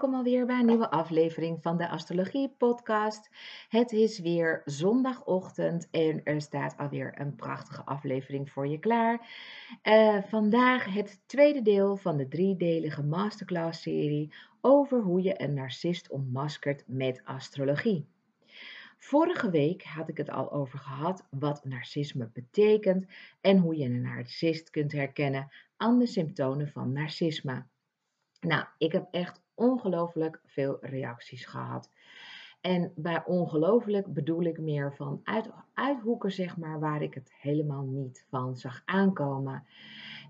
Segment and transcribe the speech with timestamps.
[0.00, 3.30] Welkom alweer bij een nieuwe aflevering van de Astrologie Podcast.
[3.68, 9.28] Het is weer zondagochtend en er staat alweer een prachtige aflevering voor je klaar.
[9.82, 16.84] Uh, vandaag het tweede deel van de driedelige masterclass-serie over hoe je een narcist ontmaskert
[16.86, 18.08] met astrologie.
[18.98, 23.06] Vorige week had ik het al over gehad wat narcisme betekent
[23.40, 27.66] en hoe je een narcist kunt herkennen aan de symptomen van narcisme.
[28.40, 31.90] Nou, ik heb echt ongelooflijk veel reacties gehad.
[32.60, 37.84] En bij ongelooflijk bedoel ik meer van uit, uithoeken, zeg maar, waar ik het helemaal
[37.84, 39.66] niet van zag aankomen.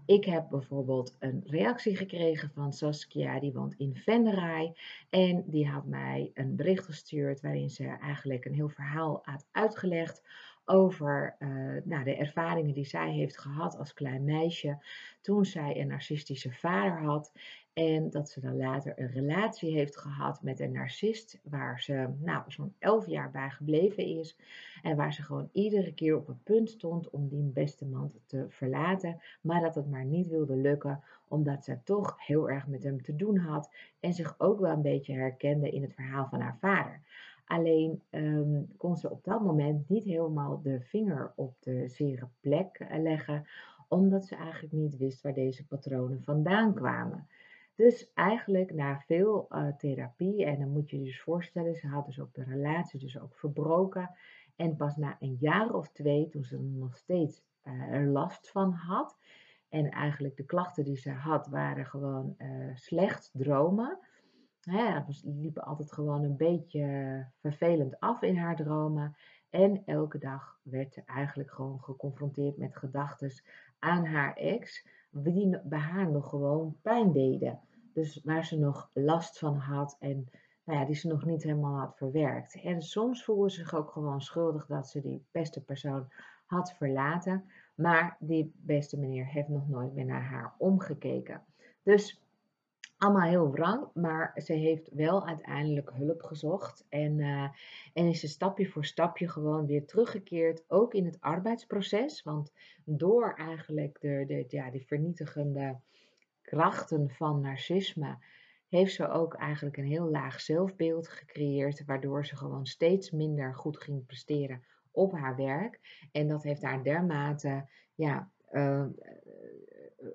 [0.06, 4.74] Ik heb bijvoorbeeld een reactie gekregen van Saskia, die woont in Venray.
[5.10, 10.22] En die had mij een bericht gestuurd waarin ze eigenlijk een heel verhaal had uitgelegd
[10.70, 11.48] over uh,
[11.84, 14.78] nou, de ervaringen die zij heeft gehad als klein meisje
[15.20, 17.32] toen zij een narcistische vader had.
[17.72, 22.42] En dat ze dan later een relatie heeft gehad met een narcist, waar ze nou,
[22.46, 24.36] zo'n elf jaar bij gebleven is.
[24.82, 28.46] En waar ze gewoon iedere keer op het punt stond om die beste man te
[28.48, 29.20] verlaten.
[29.40, 33.16] Maar dat het maar niet wilde lukken, omdat ze toch heel erg met hem te
[33.16, 33.74] doen had.
[34.00, 37.00] En zich ook wel een beetje herkende in het verhaal van haar vader.
[37.50, 42.76] Alleen um, kon ze op dat moment niet helemaal de vinger op de zere plek
[42.78, 43.46] eh, leggen,
[43.88, 47.28] omdat ze eigenlijk niet wist waar deze patronen vandaan kwamen.
[47.74, 52.06] Dus eigenlijk na veel uh, therapie, en dan moet je je dus voorstellen, ze had
[52.06, 54.10] dus ook de relatie dus ook verbroken.
[54.56, 57.42] En pas na een jaar of twee, toen ze er nog steeds
[57.90, 59.16] er last van had,
[59.68, 62.36] en eigenlijk de klachten die ze had, waren gewoon
[62.74, 63.98] slecht dromen.
[64.60, 69.16] Hè, liepen altijd gewoon een beetje vervelend af in haar dromen.
[69.50, 73.42] En elke dag werd ze eigenlijk gewoon geconfronteerd met gedachten
[73.78, 77.60] aan haar ex, die bij haar nog gewoon pijn deden.
[77.92, 80.28] Dus waar ze nog last van had en
[80.64, 82.60] nou ja, die ze nog niet helemaal had verwerkt.
[82.62, 86.12] En soms voelde ze zich ook gewoon schuldig dat ze die beste persoon
[86.46, 87.44] had verlaten.
[87.74, 91.42] Maar die beste meneer heeft nog nooit meer naar haar omgekeken.
[91.82, 92.22] Dus
[93.00, 97.48] allemaal heel wrang, maar ze heeft wel uiteindelijk hulp gezocht en, uh,
[97.92, 102.22] en is ze stapje voor stapje gewoon weer teruggekeerd, ook in het arbeidsproces.
[102.22, 102.52] Want
[102.84, 105.80] door eigenlijk de, de, ja, die vernietigende
[106.42, 108.18] krachten van narcisme
[108.68, 113.78] heeft ze ook eigenlijk een heel laag zelfbeeld gecreëerd, waardoor ze gewoon steeds minder goed
[113.78, 116.08] ging presteren op haar werk.
[116.12, 118.86] En dat heeft haar dermate ja, uh,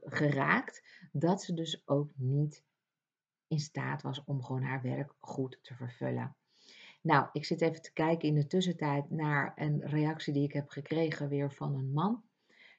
[0.04, 2.64] geraakt dat ze dus ook niet
[3.48, 6.36] in staat was om gewoon haar werk goed te vervullen.
[7.02, 10.70] Nou, ik zit even te kijken in de tussentijd naar een reactie die ik heb
[10.70, 12.24] gekregen weer van een man.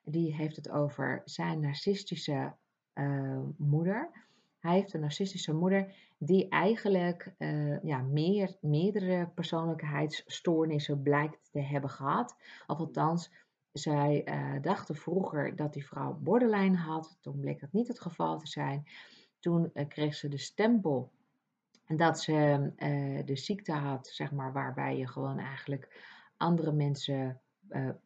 [0.04, 2.54] Die heeft het over zijn narcistische
[2.94, 4.10] uh, moeder.
[4.58, 11.90] Hij heeft een narcistische moeder die eigenlijk uh, ja, meer, meerdere persoonlijkheidsstoornissen blijkt te hebben
[11.90, 12.36] gehad.
[12.66, 13.30] Of althans,
[13.72, 17.18] zij uh, dachten vroeger dat die vrouw borderline had.
[17.20, 18.86] Toen bleek dat niet het geval te zijn.
[19.46, 21.12] Toen uh, kreeg ze de stempel
[21.86, 22.70] dat ze
[23.24, 26.04] de ziekte had, zeg maar, waarbij je gewoon eigenlijk
[26.36, 27.40] andere mensen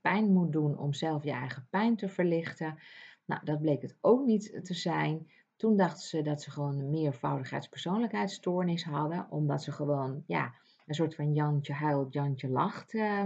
[0.01, 2.79] pijn moet doen om zelf je eigen pijn te verlichten.
[3.25, 5.31] Nou, dat bleek het ook niet te zijn.
[5.57, 10.55] Toen dachten ze dat ze gewoon een meervoudigheidspersoonlijkheidsstoornis hadden, omdat ze gewoon ja,
[10.87, 13.25] een soort van Jantje huilt, Jantje lacht, uh,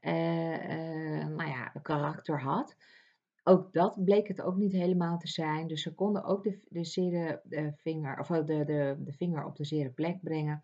[0.00, 2.76] nou ja, karakter had.
[3.48, 5.66] Ook dat bleek het ook niet helemaal te zijn.
[5.66, 9.56] Dus ze konden ook de, de, zere, de, vinger, of de, de, de vinger op
[9.56, 10.62] de zere plek brengen.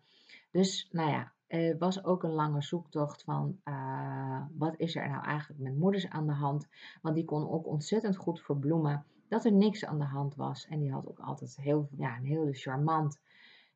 [0.51, 5.23] Dus nou ja, er was ook een lange zoektocht van uh, wat is er nou
[5.23, 6.67] eigenlijk met moeders aan de hand.
[7.01, 10.67] Want die kon ook ontzettend goed verbloemen dat er niks aan de hand was.
[10.67, 13.19] En die had ook altijd heel, ja, een hele charmant,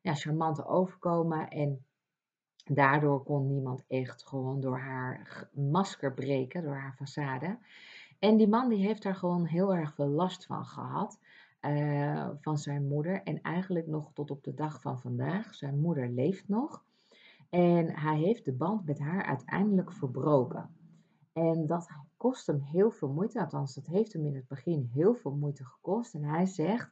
[0.00, 1.48] ja, charmante overkomen.
[1.48, 1.84] En
[2.64, 7.58] daardoor kon niemand echt gewoon door haar masker breken, door haar façade.
[8.20, 11.18] En die man die heeft daar gewoon heel erg veel last van gehad.
[11.60, 13.22] Uh, van zijn moeder.
[13.22, 15.54] En eigenlijk nog tot op de dag van vandaag.
[15.54, 16.84] Zijn moeder leeft nog.
[17.50, 20.70] En hij heeft de band met haar uiteindelijk verbroken.
[21.32, 25.14] En dat kost hem heel veel moeite, althans dat heeft hem in het begin heel
[25.14, 26.14] veel moeite gekost.
[26.14, 26.90] En hij zegt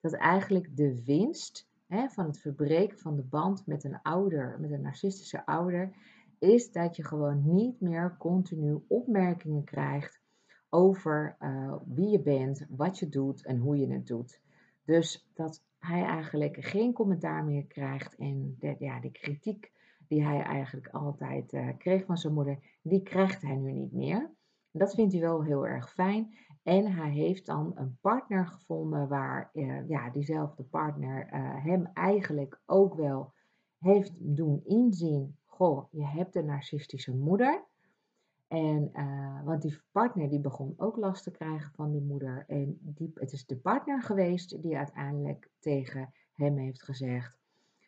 [0.00, 4.70] dat eigenlijk de winst hè, van het verbreken van de band met een ouder, met
[4.70, 5.92] een narcistische ouder,
[6.38, 10.20] is dat je gewoon niet meer continu opmerkingen krijgt
[10.70, 14.40] over uh, wie je bent, wat je doet en hoe je het doet.
[14.84, 19.72] Dus dat hij eigenlijk geen commentaar meer krijgt en de, ja, de kritiek
[20.08, 24.30] die hij eigenlijk altijd uh, kreeg van zijn moeder, die krijgt hij nu niet meer.
[24.70, 26.34] Dat vindt hij wel heel erg fijn.
[26.62, 31.26] En hij heeft dan een partner gevonden waar uh, ja, diezelfde partner
[31.62, 33.32] hem eigenlijk ook wel
[33.78, 35.36] heeft doen inzien.
[35.44, 37.64] Goh, je hebt een narcistische moeder.
[38.48, 42.44] En, uh, want die partner die begon ook last te krijgen van die moeder.
[42.48, 47.36] En die, het is de partner geweest die uiteindelijk tegen hem heeft gezegd: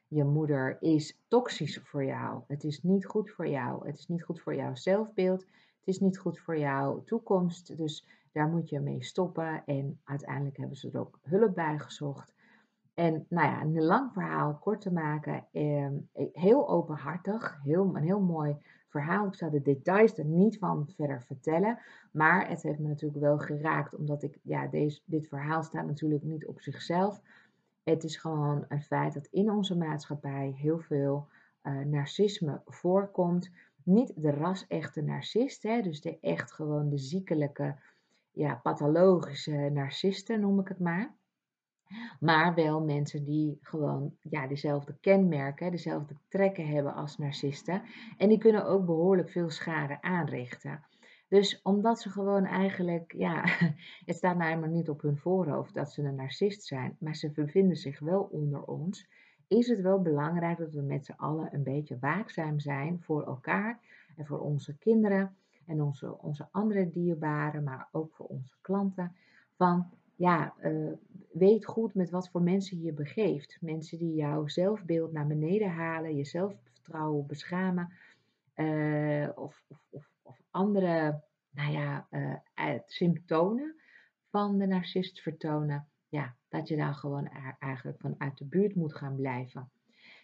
[0.09, 2.43] Je moeder is toxisch voor jou.
[2.47, 3.87] Het is niet goed voor jou.
[3.87, 5.41] Het is niet goed voor jouw zelfbeeld.
[5.41, 7.77] Het is niet goed voor jouw toekomst.
[7.77, 9.63] Dus daar moet je mee stoppen.
[9.67, 12.35] En uiteindelijk hebben ze er ook hulp bij gezocht.
[12.95, 15.89] En nou ja, een lang verhaal kort te maken, eh,
[16.33, 18.57] heel openhartig, heel, een heel mooi
[18.89, 19.27] verhaal.
[19.27, 21.79] Ik zou de details er niet van verder vertellen,
[22.13, 26.23] maar het heeft me natuurlijk wel geraakt, omdat ik, ja, deze, dit verhaal staat natuurlijk
[26.23, 27.21] niet op zichzelf.
[27.83, 31.29] Het is gewoon een feit dat in onze maatschappij heel veel
[31.63, 33.51] uh, narcisme voorkomt.
[33.83, 37.77] Niet de ras-echte narcist, hè, dus de echt gewoon de ziekelijke,
[38.33, 41.18] ja, pathologische narcisten noem ik het maar.
[42.21, 47.83] Maar wel mensen die gewoon ja, dezelfde kenmerken, dezelfde trekken hebben als narcisten.
[48.17, 50.87] En die kunnen ook behoorlijk veel schade aanrichten.
[51.29, 53.45] Dus omdat ze gewoon eigenlijk, ja,
[54.09, 57.77] het staat nou niet op hun voorhoofd dat ze een narcist zijn, maar ze bevinden
[57.77, 59.09] zich wel onder ons,
[59.49, 63.81] is het wel belangrijk dat we met z'n allen een beetje waakzaam zijn voor elkaar
[64.17, 65.37] en voor onze kinderen
[65.67, 69.17] en onze, onze andere dierbaren, maar ook voor onze klanten.
[69.57, 70.93] Van ja, uh,
[71.39, 73.57] weet goed met wat voor mensen je begeeft.
[73.61, 77.93] Mensen die jouw zelfbeeld naar beneden halen, je zelfvertrouwen beschamen.
[78.57, 83.75] Uh, of, of, of, andere nou ja, uh, symptomen
[84.31, 85.87] van de narcist vertonen.
[86.09, 87.27] Ja, dat je dan gewoon
[87.59, 89.71] eigenlijk vanuit de buurt moet gaan blijven.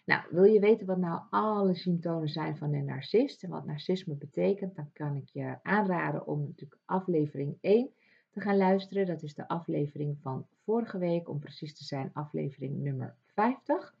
[0.05, 4.15] Nou, wil je weten wat nou alle symptomen zijn van een narcist en wat narcisme
[4.15, 7.89] betekent, dan kan ik je aanraden om natuurlijk aflevering 1
[8.35, 9.05] te gaan luisteren.
[9.05, 13.93] Dat is de aflevering van vorige week, om precies te zijn, aflevering nummer 50.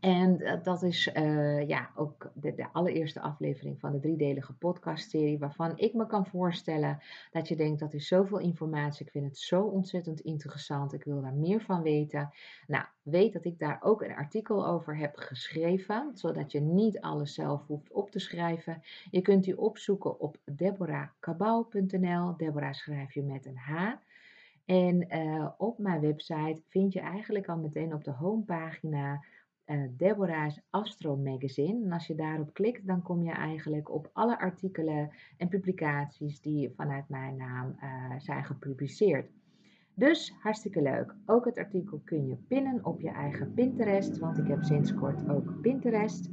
[0.00, 5.94] En dat is uh, ja, ook de, allereerste aflevering van de driedelige podcastserie, waarvan ik
[5.94, 6.98] me kan voorstellen
[7.30, 11.20] dat je denkt dat is zoveel informatie, ik vind het zo ontzettend interessant, ik wil
[11.20, 12.30] daar meer van weten.
[12.66, 17.34] Nou, weet dat ik daar ook een artikel over heb geschreven, zodat je niet alles
[17.34, 18.82] zelf hoeft op te schrijven.
[19.10, 23.92] Je kunt die opzoeken op deborahkabau.nl, Deborah schrijf je met een H.
[24.64, 29.24] En uh, op mijn website vind je eigenlijk al meteen op de homepagina
[29.96, 31.84] Deborah's Astro Magazine.
[31.84, 36.72] En als je daarop klikt, dan kom je eigenlijk op alle artikelen en publicaties die
[36.76, 39.30] vanuit mijn naam uh, zijn gepubliceerd.
[39.94, 41.14] Dus hartstikke leuk.
[41.26, 45.28] Ook het artikel kun je pinnen op je eigen Pinterest, want ik heb sinds kort
[45.28, 46.30] ook Pinterest.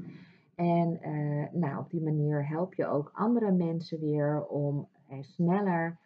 [0.56, 4.88] En uh, nou, op die manier help je ook andere mensen weer om
[5.22, 5.98] sneller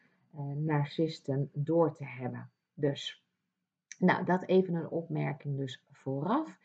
[0.56, 2.50] narcisten door te hebben.
[2.74, 3.26] Dus,
[4.00, 6.58] nou, dat even een opmerking dus vooraf.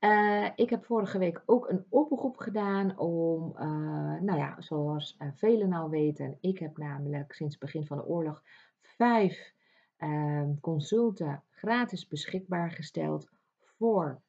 [0.00, 5.28] Uh, ik heb vorige week ook een oproep gedaan om, uh, nou ja, zoals uh,
[5.34, 8.42] velen al weten, ik heb namelijk sinds het begin van de oorlog
[8.80, 9.52] vijf
[9.96, 13.28] ehm, consulten gratis beschikbaar gesteld
[13.58, 14.20] voor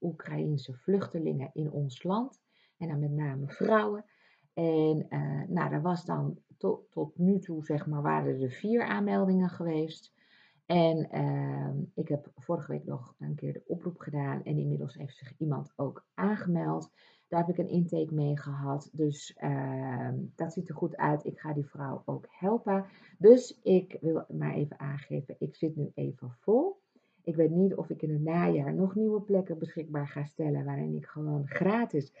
[0.00, 2.40] Oekraïense vluchtelingen in ons land.
[2.78, 4.04] En dan met name vrouwen.
[4.52, 5.06] En
[5.48, 10.12] nou, er was dan tot, tot nu toe, zeg maar, waren er vier aanmeldingen geweest.
[10.66, 15.16] En uh, ik heb vorige week nog een keer de oproep gedaan en inmiddels heeft
[15.16, 16.90] zich iemand ook aangemeld.
[17.28, 21.24] Daar heb ik een intake mee gehad, dus uh, dat ziet er goed uit.
[21.24, 22.84] Ik ga die vrouw ook helpen.
[23.18, 26.76] Dus ik wil maar even aangeven, ik zit nu even vol.
[27.22, 30.94] Ik weet niet of ik in het najaar nog nieuwe plekken beschikbaar ga stellen waarin
[30.94, 32.12] ik gewoon gratis,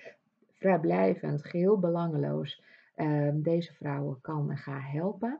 [0.52, 2.62] vrijblijvend, geheel belangeloos
[2.96, 5.38] uh, deze vrouwen kan en ga helpen.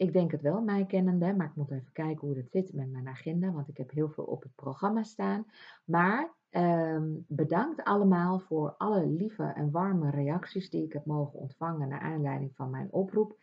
[0.00, 2.90] Ik denk het wel, mij kennende, maar ik moet even kijken hoe dat zit met
[2.90, 5.46] mijn agenda, want ik heb heel veel op het programma staan.
[5.84, 11.88] Maar eh, bedankt allemaal voor alle lieve en warme reacties die ik heb mogen ontvangen
[11.88, 13.38] naar aanleiding van mijn oproep.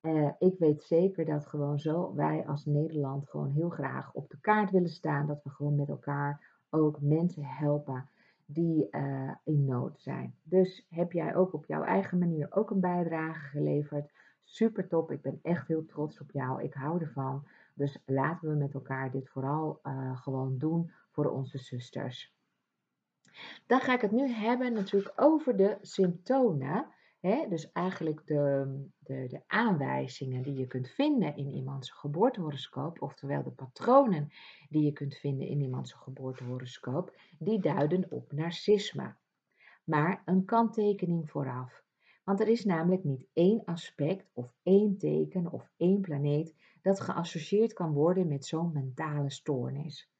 [0.00, 4.40] Uh, ik weet zeker dat gewoon zo wij als Nederland gewoon heel graag op de
[4.40, 5.26] kaart willen staan.
[5.26, 8.08] Dat we gewoon met elkaar ook mensen helpen
[8.46, 10.34] die uh, in nood zijn.
[10.42, 14.10] Dus heb jij ook op jouw eigen manier ook een bijdrage geleverd?
[14.44, 15.10] Super top.
[15.10, 16.62] Ik ben echt heel trots op jou.
[16.62, 17.46] Ik hou ervan.
[17.74, 22.34] Dus laten we met elkaar dit vooral uh, gewoon doen voor onze zusters.
[23.66, 26.86] Dan ga ik het nu hebben natuurlijk over de symptomen.
[27.20, 27.46] Hè?
[27.48, 33.50] Dus eigenlijk de, de, de aanwijzingen die je kunt vinden in iemands geboortehoroscoop, oftewel de
[33.50, 34.32] patronen
[34.68, 39.14] die je kunt vinden in iemands geboortehoroscoop, die duiden op narcisme.
[39.84, 41.81] Maar een kanttekening vooraf.
[42.24, 47.72] Want er is namelijk niet één aspect of één teken of één planeet dat geassocieerd
[47.72, 50.10] kan worden met zo'n mentale stoornis.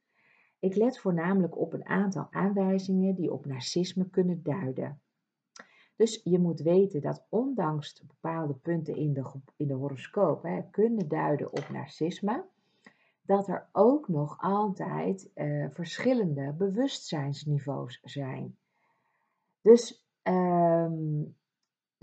[0.59, 5.01] Ik let voornamelijk op een aantal aanwijzingen die op narcisme kunnen duiden.
[5.97, 11.09] Dus je moet weten dat ondanks bepaalde punten in de, in de horoscoop hè, kunnen
[11.09, 12.45] duiden op narcisme,
[13.23, 18.57] dat er ook nog altijd uh, verschillende bewustzijnsniveaus zijn.
[19.61, 21.37] Dus, um,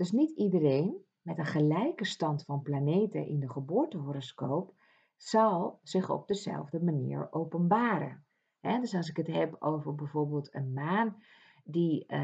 [0.00, 4.74] dus niet iedereen met een gelijke stand van planeten in de geboortehoroscoop
[5.16, 8.24] zal zich op dezelfde manier openbaren.
[8.60, 11.16] dus als ik het heb over bijvoorbeeld een maan
[11.64, 12.18] die uh,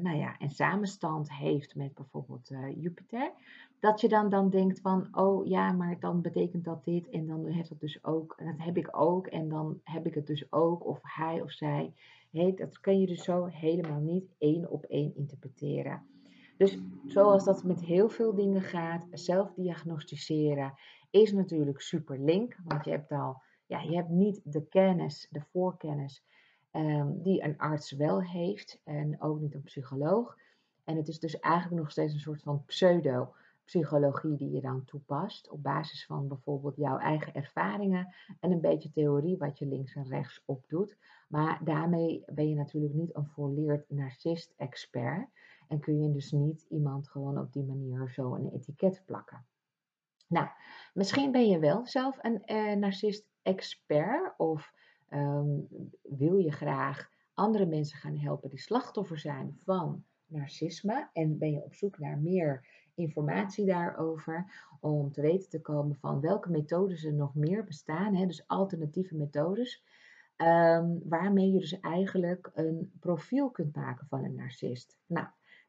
[0.00, 3.32] nou ja, een samenstand heeft met bijvoorbeeld uh, Jupiter,
[3.80, 7.46] dat je dan, dan denkt van, oh ja, maar dan betekent dat dit en dan
[7.46, 10.52] heeft dat dus ook, en dat heb ik ook en dan heb ik het dus
[10.52, 11.94] ook, of hij of zij.
[12.30, 16.17] Dat kan je dus zo helemaal niet één op één interpreteren.
[16.58, 20.74] Dus zoals dat met heel veel dingen gaat, zelf diagnosticeren
[21.10, 25.42] is natuurlijk super link, want je hebt al, ja, je hebt niet de kennis, de
[25.52, 26.26] voorkennis
[26.70, 30.36] Ehm, die een arts wel heeft en ook niet een psycholoog.
[30.84, 35.50] En het is dus eigenlijk nog steeds een soort van pseudo-psychologie die je dan toepast
[35.50, 40.08] op basis van bijvoorbeeld jouw eigen ervaringen en een beetje theorie wat je links en
[40.08, 40.96] rechts opdoet.
[41.28, 45.28] Maar daarmee ben je natuurlijk niet een volleerd narcist-expert
[45.68, 49.46] en kun je dus niet iemand gewoon op die manier zo een etiket plakken.
[50.26, 50.48] Nou,
[50.94, 54.72] misschien ben je wel zelf een eh, narcist-expert of
[55.08, 55.60] Ehm,
[56.02, 61.64] wil je graag andere mensen gaan helpen die slachtoffer zijn van narcisme en ben je
[61.64, 67.12] op zoek naar meer informatie daarover om te weten te komen van welke methodes er
[67.12, 69.84] nog meer bestaan, hè, dus alternatieve methodes,
[70.36, 74.96] ehm, waarmee je dus eigenlijk een profiel kunt maken van een narcist.
[75.06, 75.26] Nou,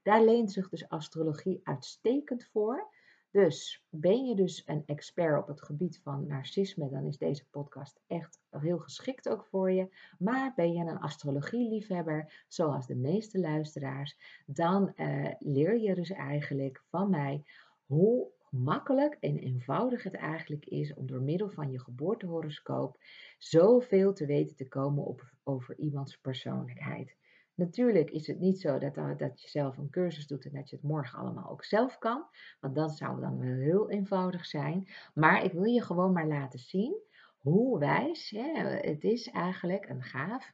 [0.10, 2.94] daar leent zich dus astrologie uitstekend voor.
[3.32, 8.02] Dus ben je dus een expert op het gebied van narcisme, dan is deze podcast
[8.08, 9.96] echt heel geschikt ook voor je.
[10.20, 16.84] Maar ben je een astrologieliefhebber, zoals de meeste luisteraars, dan uh, leer je dus eigenlijk
[16.88, 17.44] van mij
[17.86, 22.98] hoe makkelijk en eenvoudig het eigenlijk is om door middel van je geboortehoroscoop
[23.38, 27.18] zoveel te weten te komen op, over iemands persoonlijkheid.
[27.60, 30.76] Natuurlijk is het niet zo dat, dat je zelf een cursus doet en dat je
[30.76, 32.26] het morgen allemaal ook zelf kan.
[32.60, 34.88] Want dat zou dan wel heel eenvoudig zijn.
[35.14, 37.02] Maar ik wil je gewoon maar laten zien
[37.38, 40.54] hoe wijs hè, het is eigenlijk een gaaf.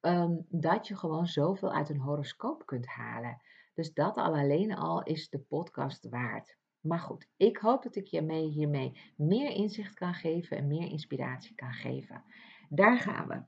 [0.00, 3.40] Ehm, dat je gewoon zoveel uit een horoscoop kunt halen.
[3.74, 6.56] Dus dat al alleen al is de podcast waard.
[6.80, 10.90] Maar goed, ik hoop dat ik je mee, hiermee meer inzicht kan geven en meer
[10.90, 12.24] inspiratie kan geven.
[12.68, 13.42] Daar gaan we.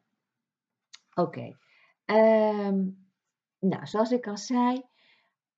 [1.22, 1.56] Oké.
[2.04, 2.88] Ehm,
[3.58, 4.82] nou, zoals ik al zei,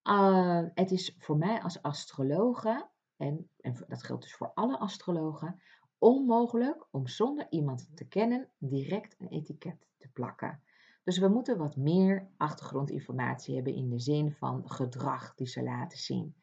[0.05, 5.63] uh, het is voor mij als astrologe, en, en dat geldt dus voor alle astrologen,
[5.99, 10.63] onmogelijk om zonder iemand te kennen direct een etiket te plakken.
[11.05, 15.99] Dus we moeten wat meer achtergrondinformatie hebben in de zin van gedrag die ze laten
[15.99, 16.37] zien.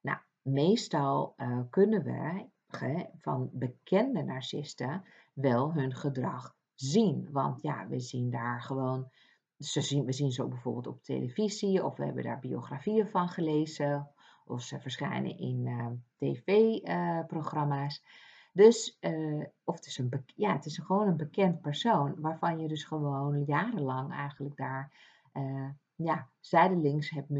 [0.00, 2.48] Nou, meestal uh, kunnen we
[3.18, 5.04] van bekende narcisten
[5.34, 7.28] wel hun gedrag zien.
[7.30, 9.10] Want ja, we zien daar gewoon
[9.60, 14.10] ze zien, we zien ze bijvoorbeeld op televisie of we hebben daar biografieën van gelezen
[14.44, 15.86] of ze verschijnen in uh,
[16.16, 18.04] tv-programma's.
[18.52, 22.68] dus, uh, of het is, een, ja, het is gewoon een bekend persoon waarvan je
[22.68, 24.92] dus gewoon jarenlang eigenlijk daar
[25.32, 27.30] uh, ja, zijdelings hebt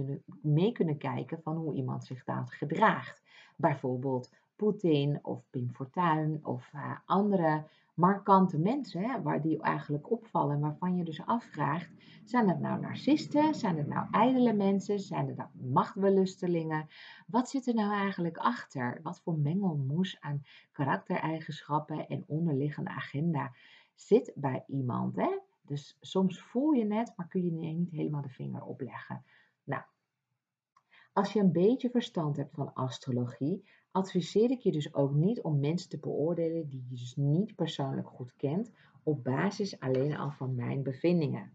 [0.42, 3.22] mee kunnen kijken van hoe iemand zich dan gedraagt.
[3.56, 6.72] Bijvoorbeeld Poetin of Pim Fortuyn of
[7.04, 7.64] andere
[7.94, 11.90] markante mensen, hè, waar die eigenlijk opvallen, waarvan je dus afvraagt,
[12.24, 16.88] zijn het nou narcisten, zijn het nou ijdele mensen, zijn het nou machtbelustelingen?
[17.26, 19.00] Wat zit er nou eigenlijk achter?
[19.02, 23.52] Wat voor mengelmoes aan karaktereigenschappen en onderliggende agenda
[23.94, 25.16] zit bij iemand?
[25.16, 25.38] Hè?
[25.62, 29.24] Dus soms voel je het, maar kun je niet helemaal de vinger opleggen.
[29.64, 29.82] Nou,
[31.12, 35.60] als je een beetje verstand hebt van astrologie, adviseer ik je dus ook niet om
[35.60, 38.70] mensen te beoordelen die je dus niet persoonlijk goed kent,
[39.02, 41.52] op basis alleen al van mijn bevindingen.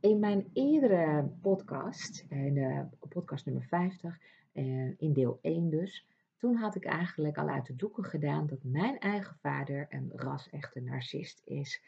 [0.00, 4.18] In mijn eerdere podcast, in uh, podcast nummer 50,
[4.52, 8.62] uh, in deel 1 dus, toen had ik eigenlijk al uit de doeken gedaan dat
[8.62, 11.82] mijn eigen vader een ras-echte narcist is.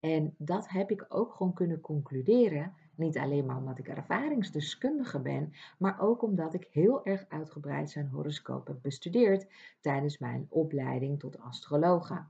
[0.00, 5.52] En dat heb ik ook gewoon kunnen concluderen niet alleen maar omdat ik ervaringsdeskundige ben,
[5.78, 9.46] maar ook omdat ik heel erg uitgebreid zijn horoscoop heb bestudeerd
[9.80, 12.24] tijdens mijn opleiding tot astrologe.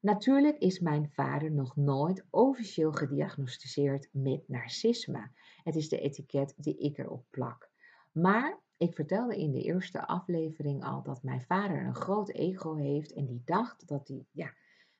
[0.00, 5.30] Natuurlijk is mijn vader nog nooit officieel gediagnosticeerd met narcisme.
[5.62, 7.70] Het is de etiket die ik erop plak.
[8.12, 13.12] Maar ik vertelde in de eerste aflevering al dat mijn vader een groot ego heeft
[13.12, 14.54] en die dacht dat hij, ja,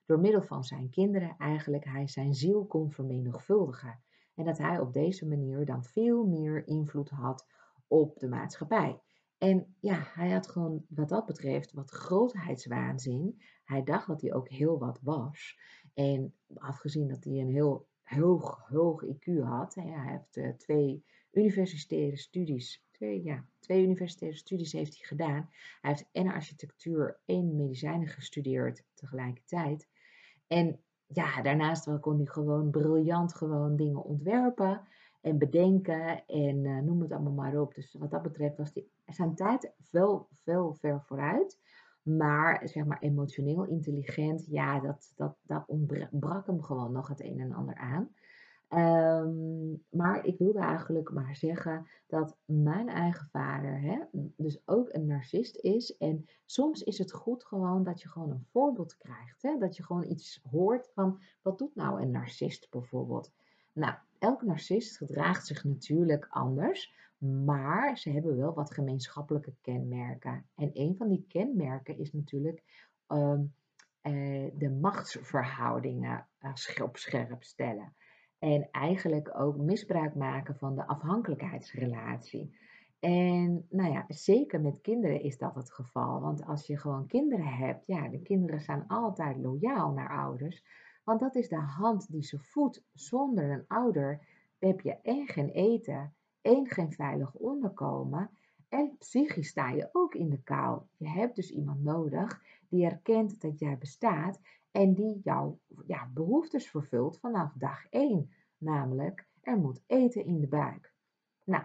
[0.06, 4.02] door middel van zijn kinderen eigenlijk hij zijn ziel kon vermenigvuldigen.
[4.34, 7.46] En dat hij op deze manier dan veel meer invloed had
[7.86, 9.00] op de maatschappij.
[9.38, 13.42] En ja, hij had gewoon wat dat betreft wat grootheidswaanzin.
[13.64, 15.58] Hij dacht dat hij ook heel wat was.
[15.94, 19.74] En afgezien dat hij een heel hoog, hoog IQ had.
[19.74, 25.48] Hij heeft uh, twee universitaire studies, twee, ja, twee universitaire studies heeft hij gedaan.
[25.80, 29.88] Hij heeft en architectuur en medicijnen gestudeerd tegelijkertijd.
[30.46, 30.80] En
[31.14, 34.80] ja, daarnaast kon hij gewoon briljant gewoon dingen ontwerpen
[35.21, 37.75] en bedenken en uh, noem het allemaal maar op.
[37.75, 41.59] Dus wat dat betreft was die, zijn tijd wel veel ver vooruit.
[42.02, 47.40] Maar zeg maar emotioneel intelligent, ja, dat, dat, dat ontbrak hem gewoon nog het een
[47.40, 48.14] en ander aan.
[48.76, 53.99] Um, maar ik wilde eigenlijk maar zeggen dat mijn eigen vader hè,
[54.37, 55.97] dus ook een narcist is.
[55.97, 59.43] En soms is het goed gewoon dat je gewoon een voorbeeld krijgt.
[59.43, 59.59] Hè?
[59.59, 63.33] Dat je gewoon iets hoort van wat doet nou een narcist bijvoorbeeld.
[63.73, 70.47] Nou, elke narcist gedraagt zich natuurlijk anders, maar ze hebben wel wat gemeenschappelijke kenmerken.
[70.54, 72.62] En een van die kenmerken is natuurlijk
[73.09, 73.54] um,
[74.02, 76.28] uh, de machtsverhoudingen
[76.83, 77.95] op scherp stellen.
[78.44, 82.58] En eigenlijk ook misbruik maken van de afhankelijkheidsrelatie.
[83.00, 86.20] En nou ja, zeker met kinderen is dat het geval.
[86.20, 90.64] Want als je gewoon kinderen hebt, ja, de kinderen zijn altijd loyaal naar ouders.
[91.04, 92.84] Want dat is de hand die ze voedt.
[92.92, 94.20] Zonder een ouder
[94.58, 98.30] heb je één geen eten, één geen veilig onderkomen.
[98.68, 100.82] En psychisch sta je ook in de kou.
[100.96, 104.40] Je hebt dus iemand nodig die erkent dat jij bestaat
[104.75, 108.30] en die jouw ja, behoeftes vervult vanaf dag 1.
[108.58, 110.93] Namelijk, er moet eten in de buik.
[111.45, 111.65] Nou,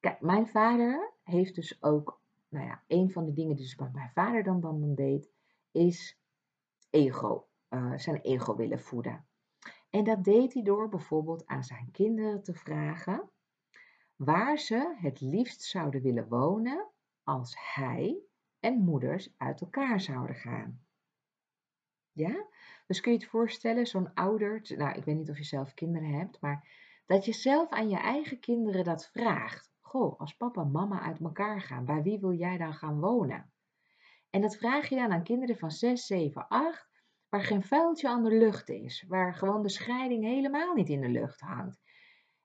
[0.00, 4.10] kijk, mijn vader heeft dus ook, nou ja, een van de dingen die dus mijn
[4.14, 5.30] vader dan, dan, deed,
[5.70, 6.18] is
[6.90, 9.26] ego, uh, zijn ego willen voeden.
[9.90, 13.30] En dat deed hij door bijvoorbeeld aan zijn kinderen te vragen
[14.16, 16.88] waar ze het liefst zouden willen wonen
[17.22, 18.18] als hij
[18.60, 20.88] en moeders uit elkaar zouden gaan.
[22.12, 22.46] Ja?
[22.86, 26.08] Dus kun je het voorstellen, zo'n ouder, nou ik weet niet of je zelf kinderen
[26.08, 26.68] hebt, maar
[27.06, 29.72] dat je zelf aan je eigen kinderen dat vraagt.
[29.80, 33.52] Goh, als papa en mama uit elkaar gaan, bij wie wil jij dan gaan wonen?
[34.30, 36.88] En dat vraag je dan aan kinderen van 6, 7, 8,
[37.28, 41.08] waar geen vuiltje aan de lucht is, waar gewoon de scheiding helemaal niet in de
[41.08, 41.80] lucht hangt.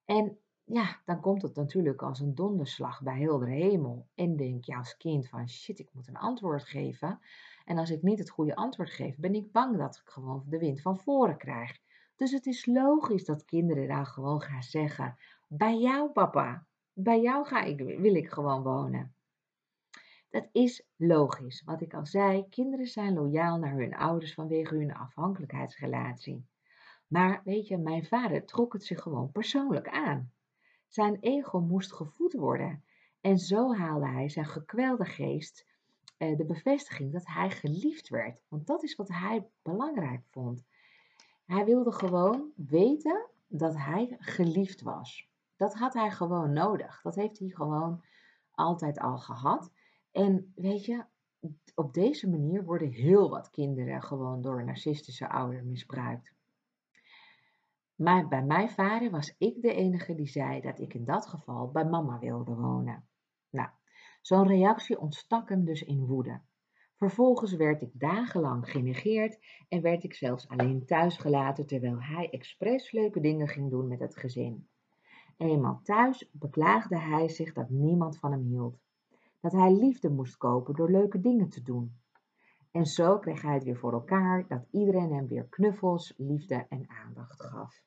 [0.05, 4.07] En ja, dan komt het natuurlijk als een donderslag bij heel de hemel.
[4.15, 7.19] En denk je als kind van shit, ik moet een antwoord geven.
[7.65, 10.57] En als ik niet het goede antwoord geef, ben ik bang dat ik gewoon de
[10.57, 11.79] wind van voren krijg.
[12.15, 17.45] Dus het is logisch dat kinderen dan gewoon gaan zeggen: Bij jou, papa, bij jou
[17.45, 19.15] ga ik, wil ik gewoon wonen.
[20.29, 21.63] Dat is logisch.
[21.63, 26.47] Wat ik al zei, kinderen zijn loyaal naar hun ouders vanwege hun afhankelijkheidsrelatie.
[27.07, 30.31] Maar weet je, mijn vader trok het zich gewoon persoonlijk aan.
[30.87, 32.83] Zijn ego moest gevoed worden.
[33.21, 35.65] En zo haalde hij zijn gekwelde geest
[36.17, 38.41] de bevestiging dat hij geliefd werd.
[38.47, 40.63] Want dat is wat hij belangrijk vond.
[41.45, 45.29] Hij wilde gewoon weten dat hij geliefd was.
[45.55, 47.01] Dat had hij gewoon nodig.
[47.01, 48.03] Dat heeft hij gewoon
[48.51, 49.71] altijd al gehad.
[50.11, 51.05] En weet je,
[51.75, 56.33] op deze manier worden heel wat kinderen gewoon door een narcistische ouder misbruikt.
[57.95, 61.71] Maar bij mijn vader was ik de enige die zei dat ik in dat geval
[61.71, 63.07] bij mama wilde wonen.
[63.49, 63.69] Nou,
[64.25, 66.41] zo'n reactie ontstak hem dus in woede.
[66.95, 72.91] Vervolgens werd ik dagenlang genegeerd en werd ik zelfs alleen thuis gelaten terwijl hij expres
[72.91, 74.67] leuke dingen ging doen met het gezin.
[75.37, 78.77] Eenmaal thuis beklaagde hij zich dat niemand van hem hield.
[79.39, 81.95] Dat hij liefde moest kopen door leuke dingen te doen.
[82.71, 86.89] En zo kreeg hij het weer voor elkaar dat iedereen hem weer knuffels, liefde en
[86.89, 87.81] aandacht gaf.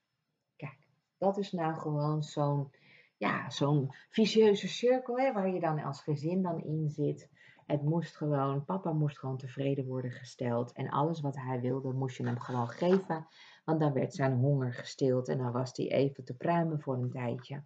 [0.56, 0.78] Kijk,
[1.16, 2.70] dat is nou gewoon zo'n
[3.18, 7.30] ja, zo'n vicieuze cirkel hè, waar je dan als gezin dan in zit.
[7.66, 10.72] Het moest gewoon, papa moest gewoon tevreden worden gesteld.
[10.72, 13.26] En alles wat hij wilde, moest je hem gewoon geven.
[13.64, 17.10] Want dan werd zijn honger gestild en dan was hij even te pruimen voor een
[17.10, 17.62] tijdje.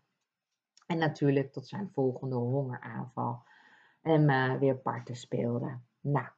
[0.87, 3.43] En natuurlijk tot zijn volgende hongeraanval.
[4.03, 5.79] En uh, weer parten speelde.
[6.01, 6.29] Nou,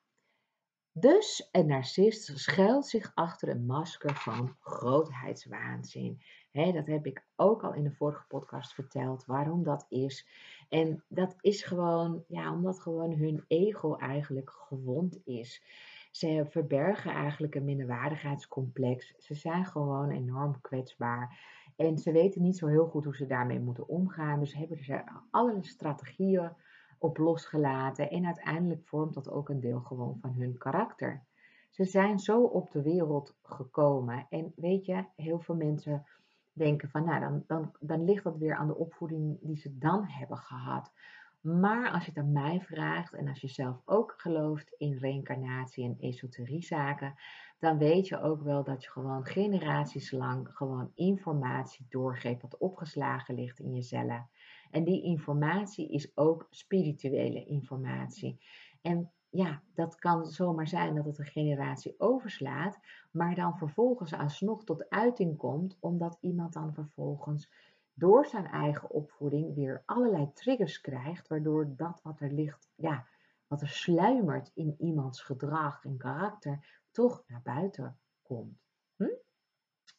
[0.92, 6.22] dus een narcist schuilt zich achter een masker van grootheidswaanzin.
[6.54, 10.26] Dat heb ik ook al in de vorige podcast verteld, waarom dat is.
[10.68, 15.62] En dat is gewoon, ja, omdat gewoon hun ego eigenlijk gewond is.
[16.10, 19.14] Ze verbergen eigenlijk een minderwaardigheidscomplex.
[19.18, 21.38] Ze zijn gewoon enorm kwetsbaar.
[21.76, 24.40] En ze weten niet zo heel goed hoe ze daarmee moeten omgaan.
[24.40, 26.52] Dus hebben ze allerlei strategieën
[26.98, 28.10] op losgelaten.
[28.10, 31.24] En uiteindelijk vormt dat ook een deel gewoon van hun karakter.
[31.70, 34.26] Ze zijn zo op de wereld gekomen.
[34.30, 36.06] En weet je, heel veel mensen
[36.54, 40.04] denken van, nou, dan, dan, dan ligt dat weer aan de opvoeding die ze dan
[40.06, 40.92] hebben gehad.
[41.40, 45.84] Maar als je het aan mij vraagt en als je zelf ook gelooft in reïncarnatie
[45.84, 47.14] en esoteriezaken,
[47.58, 53.34] dan weet je ook wel dat je gewoon generaties lang gewoon informatie doorgeeft wat opgeslagen
[53.34, 54.28] ligt in je cellen.
[54.70, 58.40] En die informatie is ook spirituele informatie.
[58.82, 62.78] En ja, dat kan zomaar zijn dat het een generatie overslaat,
[63.10, 67.50] maar dan vervolgens alsnog tot uiting komt, omdat iemand dan vervolgens
[67.94, 73.06] door zijn eigen opvoeding weer allerlei triggers krijgt, waardoor dat wat er ligt, ja,
[73.46, 78.58] wat er sluimert in iemands gedrag en karakter, toch naar buiten komt.
[78.96, 79.14] Hm?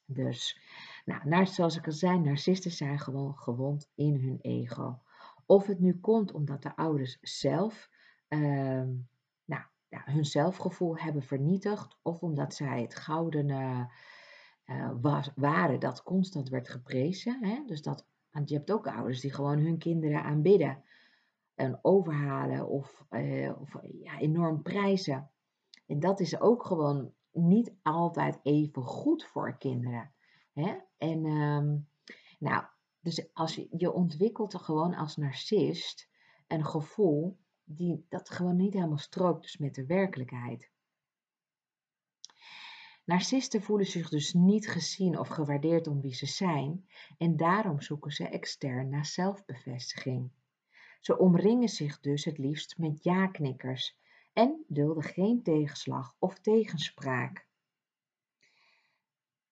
[0.05, 0.59] Dus,
[1.05, 4.99] nou, zoals ik al zei, narcisten zijn gewoon gewond in hun ego.
[5.45, 7.89] Of het nu komt omdat de ouders zelf
[8.27, 9.07] nou,
[10.05, 16.69] hun zelfgevoel hebben vernietigd, of omdat zij het gouden uh, was, waren dat constant werd
[16.69, 17.45] geprezen.
[17.45, 17.63] Hè?
[17.65, 20.83] Dus dat, want je hebt ook ouders die gewoon hun kinderen aanbidden
[21.55, 25.31] en overhalen of, uh, of ja, enorm prijzen.
[25.85, 30.13] En dat is ook gewoon niet altijd even goed voor kinderen.
[30.53, 30.75] Hè?
[30.97, 31.87] En um,
[32.39, 32.63] nou,
[32.99, 36.09] dus als je, je ontwikkelt er gewoon als narcist
[36.47, 40.69] een gevoel die dat gewoon niet helemaal strookt dus met de werkelijkheid.
[43.05, 48.11] Narcisten voelen zich dus niet gezien of gewaardeerd om wie ze zijn en daarom zoeken
[48.11, 50.31] ze extern naar zelfbevestiging.
[50.99, 53.97] Ze omringen zich dus het liefst met ja-knikkers
[54.33, 57.47] en dulden geen tegenslag of tegenspraak.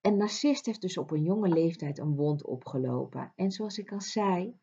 [0.02, 3.34] Een narcist heeft dus op een jonge leeftijd een wond opgelopen.
[3.36, 4.58] En zoals ik al zei,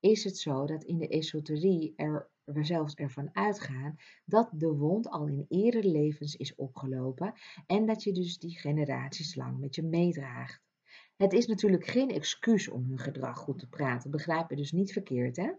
[0.00, 5.08] is het zo dat in de esoterie er we zelfs ervan uitgaan dat de wond
[5.08, 7.32] al in eerdere levens is opgelopen
[7.66, 10.62] en dat je dus die generaties lang met je meedraagt.
[11.16, 14.92] Het is natuurlijk geen excuus om hun gedrag goed te praten, begrijp je dus niet
[14.92, 15.50] verkeerd hè?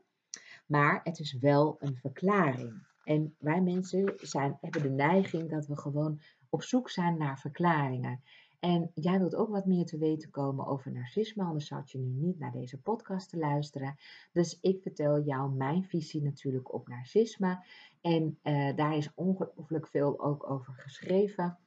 [0.66, 2.88] Maar het is wel een verklaring.
[3.04, 8.24] En wij mensen zijn, hebben de neiging dat we gewoon op zoek zijn naar verklaringen.
[8.66, 12.26] En jij wilt ook wat meer te weten komen over narcisme, anders zou je nu
[12.26, 13.96] niet naar deze podcast te luisteren.
[14.32, 17.66] Dus ik vertel jou mijn visie natuurlijk op narcisme.
[18.02, 21.58] En uh, daar is ongelooflijk veel ook over geschreven.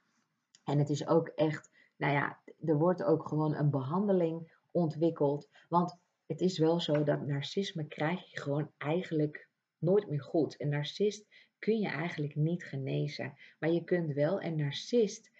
[0.64, 5.48] En het is ook echt, nou ja, er wordt ook gewoon een behandeling ontwikkeld.
[5.68, 10.60] Want het is wel zo dat narcisme krijg je gewoon eigenlijk nooit meer goed.
[10.60, 11.26] Een narcist
[11.58, 13.34] kun je eigenlijk niet genezen.
[13.58, 15.37] Maar je kunt wel een narcist eh,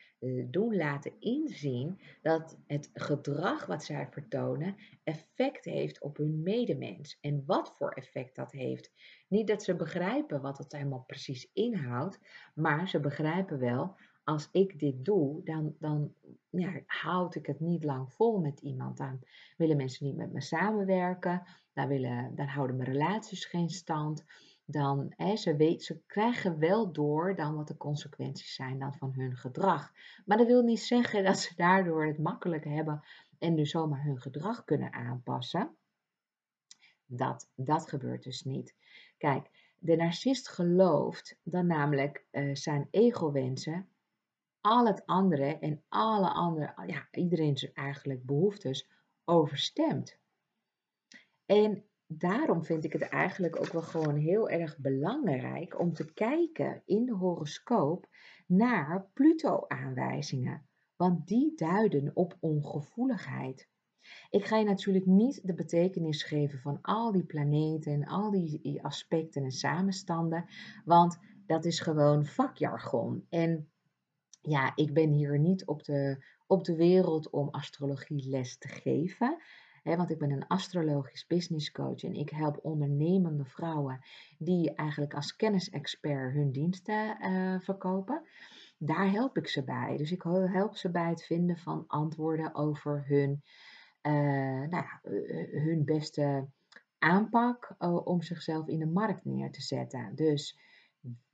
[0.51, 7.19] doen laten inzien dat het gedrag wat zij vertonen effect heeft op hun medemens.
[7.21, 8.93] En wat voor effect dat heeft.
[9.29, 12.19] Niet dat ze begrijpen wat het helemaal precies inhoudt,
[12.55, 16.15] maar ze begrijpen wel, als ik dit doe, dan, dan
[16.51, 18.97] ja, houd ik het niet lang vol met iemand.
[18.97, 19.21] Dan
[19.57, 24.25] willen mensen niet met me samenwerken, dan, willen, dan houden mijn relaties geen stand
[24.71, 29.13] dan hè, ze, weet, ze krijgen wel door dan wat de consequenties zijn dan van
[29.13, 29.93] hun gedrag.
[30.27, 33.03] Maar dat wil niet zeggen dat ze daardoor het makkelijk hebben
[33.39, 35.77] en dus zomaar hun gedrag kunnen aanpassen.
[37.07, 38.75] Dat, dat gebeurt dus niet.
[39.19, 43.89] Kijk, de narcist gelooft dan namelijk uh, zijn ego-wensen
[44.61, 48.89] al het andere en alle andere, ja, iedereen zijn eigenlijk behoeftes
[49.25, 50.19] overstemt.
[51.47, 56.83] En daarom vind ik het eigenlijk ook wel gewoon heel erg belangrijk om te kijken
[56.85, 58.09] in de horoscoop
[58.47, 60.67] naar Pluto-aanwijzingen,
[60.97, 63.69] want die duiden op ongevoeligheid.
[64.31, 68.83] Ik ga je natuurlijk niet de betekenis geven van al die planeten en al die
[68.83, 70.45] aspecten en samenstanden,
[70.85, 73.27] want dat is gewoon vakjargon.
[73.29, 73.71] En
[74.41, 79.39] ja, ik ben hier niet op de, op de wereld om astrologie les te geven
[79.97, 84.01] want ik ben een astrologisch business coach en ik help ondernemende vrouwen
[84.39, 88.23] die eigenlijk als kennisexpert hun diensten uh, verkopen.
[88.79, 89.97] Daar help ik ze bij.
[89.97, 93.43] Dus ik help ze bij het vinden van antwoorden over hun,
[94.03, 96.49] uh, nou eh, hun beste
[96.99, 97.75] aanpak
[98.05, 100.15] om zichzelf in de markt neer te zetten.
[100.15, 100.59] Dus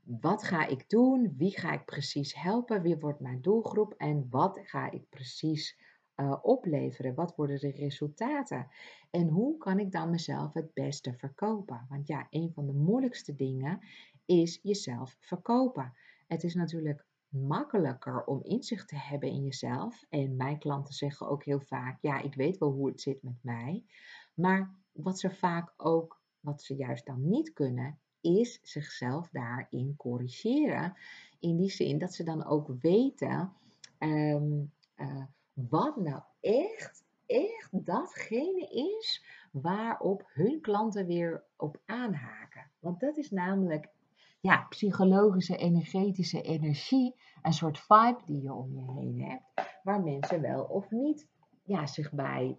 [0.04, 1.34] wat ga ik doen?
[1.36, 2.82] Wie ga ik precies helpen?
[2.82, 3.94] Wie wordt mijn doelgroep?
[3.96, 5.78] En wat ga ik precies
[6.16, 7.14] uh, opleveren?
[7.14, 8.66] Wat worden de resultaten?
[9.10, 11.86] En hoe kan ik dan mezelf het beste verkopen?
[11.88, 13.80] Want ja, een van de moeilijkste dingen
[14.26, 15.92] is jezelf verkopen.
[16.26, 20.04] Het is natuurlijk makkelijker om inzicht te hebben in jezelf.
[20.08, 23.38] En mijn klanten zeggen ook heel vaak: ja, ik weet wel hoe het zit met
[23.42, 23.84] mij.
[24.34, 30.96] Maar wat ze vaak ook, wat ze juist dan niet kunnen, is zichzelf daarin corrigeren.
[31.40, 33.52] In die zin dat ze dan ook weten
[33.98, 35.24] ehm, eh,
[35.54, 42.70] wat nou echt, echt datgene is waarop hun klanten weer op aanhaken.
[42.78, 43.88] Want dat is namelijk
[44.40, 50.40] ja, psychologische, energetische energie, een soort vibe die je om je heen hebt, waar mensen
[50.40, 51.28] wel of niet
[51.62, 52.58] ja, zich bij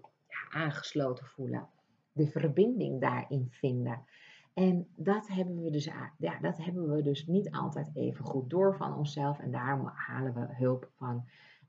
[0.49, 1.69] aangesloten voelen.
[2.11, 4.05] De verbinding daarin vinden.
[4.53, 5.85] En dat hebben, we dus,
[6.17, 9.39] ja, dat hebben we dus niet altijd even goed door van onszelf.
[9.39, 11.25] En daarom halen we hulp van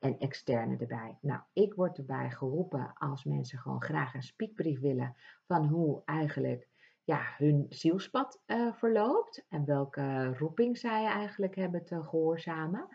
[0.06, 1.18] een externe erbij.
[1.20, 5.16] Nou, ik word erbij geroepen als mensen gewoon graag een speakbrief willen
[5.46, 6.68] van hoe eigenlijk
[7.04, 12.88] ja, hun zielspad uh, verloopt en welke roeping zij eigenlijk hebben te gehoorzamen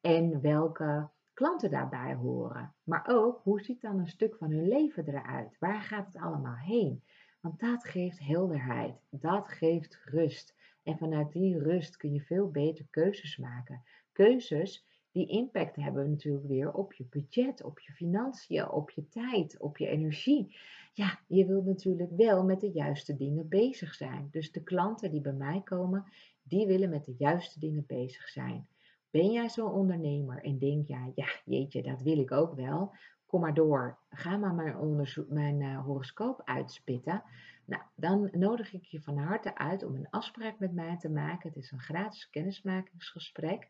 [0.00, 2.74] en welke klanten daarbij horen.
[2.84, 5.56] Maar ook hoe ziet dan een stuk van hun leven eruit?
[5.58, 7.04] Waar gaat het allemaal heen?
[7.40, 10.54] Want dat geeft helderheid, dat geeft rust.
[10.82, 13.82] En vanuit die rust kun je veel beter keuzes maken.
[14.12, 19.60] Keuzes die impact hebben natuurlijk weer op je budget, op je financiën, op je tijd,
[19.60, 20.56] op je energie.
[20.92, 24.28] Ja, je wilt natuurlijk wel met de juiste dingen bezig zijn.
[24.30, 26.04] Dus de klanten die bij mij komen,
[26.42, 28.68] die willen met de juiste dingen bezig zijn.
[29.10, 32.94] Ben jij zo'n ondernemer en denk jij, ja, jeetje, dat wil ik ook wel.
[33.26, 33.98] Kom maar door.
[34.08, 37.22] Ga maar mijn, mijn uh, horoscoop uitspitten.
[37.64, 41.48] Nou, dan nodig ik je van harte uit om een afspraak met mij te maken.
[41.48, 43.68] Het is een gratis kennismakingsgesprek.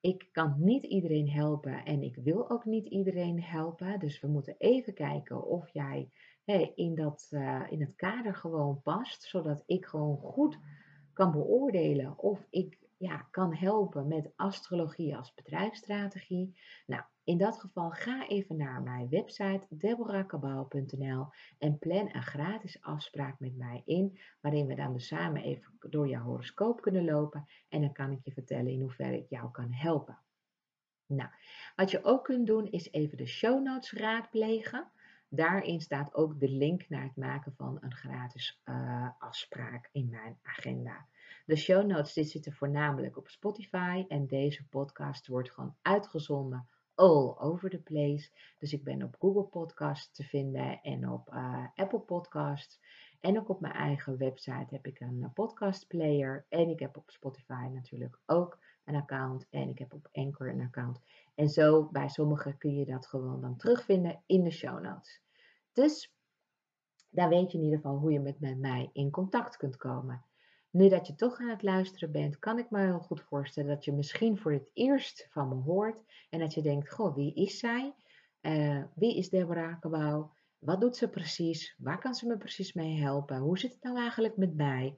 [0.00, 3.98] Ik kan niet iedereen helpen en ik wil ook niet iedereen helpen.
[3.98, 6.10] Dus we moeten even kijken of jij
[6.74, 9.22] in, dat, uh, in het kader gewoon past.
[9.22, 10.58] Zodat ik gewoon goed
[11.12, 16.58] kan beoordelen of ik ja, kan helpen met astrologie als bedrijfsstrategie.
[16.86, 21.26] Nou, in dat geval ga even naar mijn website deborahkabau.nl
[21.58, 26.08] en plan een gratis afspraak met mij in, waarin we dan dus samen even door
[26.08, 29.72] jouw horoscoop kunnen lopen en dan kan ik je vertellen in hoeverre ik jou kan
[29.72, 30.18] helpen.
[31.06, 31.30] Nou,
[31.76, 34.90] wat je ook kunt doen is even de show notes raadplegen.
[35.28, 40.38] Daarin staat ook de link naar het maken van een gratis uh, afspraak in mijn
[40.42, 41.06] agenda.
[41.46, 47.34] De show notes dit zitten voornamelijk op Spotify en deze podcast wordt gewoon uitgezonden all
[47.38, 48.30] over the place.
[48.58, 52.80] Dus ik ben op Google Podcast te vinden en op uh, Apple Podcasts.
[53.20, 56.46] En ook op mijn eigen website heb ik een podcast player.
[56.48, 59.46] En ik heb op Spotify natuurlijk ook een account.
[59.50, 61.00] En ik heb op Anchor een account.
[61.34, 65.20] En zo bij sommigen kun je dat gewoon dan terugvinden in de show notes.
[65.72, 66.14] Dus
[67.10, 70.24] daar weet je in ieder geval hoe je met mij in contact kunt komen.
[70.76, 73.84] Nu dat je toch aan het luisteren bent, kan ik me heel goed voorstellen dat
[73.84, 77.58] je misschien voor het eerst van me hoort en dat je denkt, goh, wie is
[77.58, 77.94] zij?
[78.42, 80.32] Uh, wie is Deborah Kabouw?
[80.58, 81.74] Wat doet ze precies?
[81.78, 83.38] Waar kan ze me precies mee helpen?
[83.38, 84.96] Hoe zit het nou eigenlijk met mij?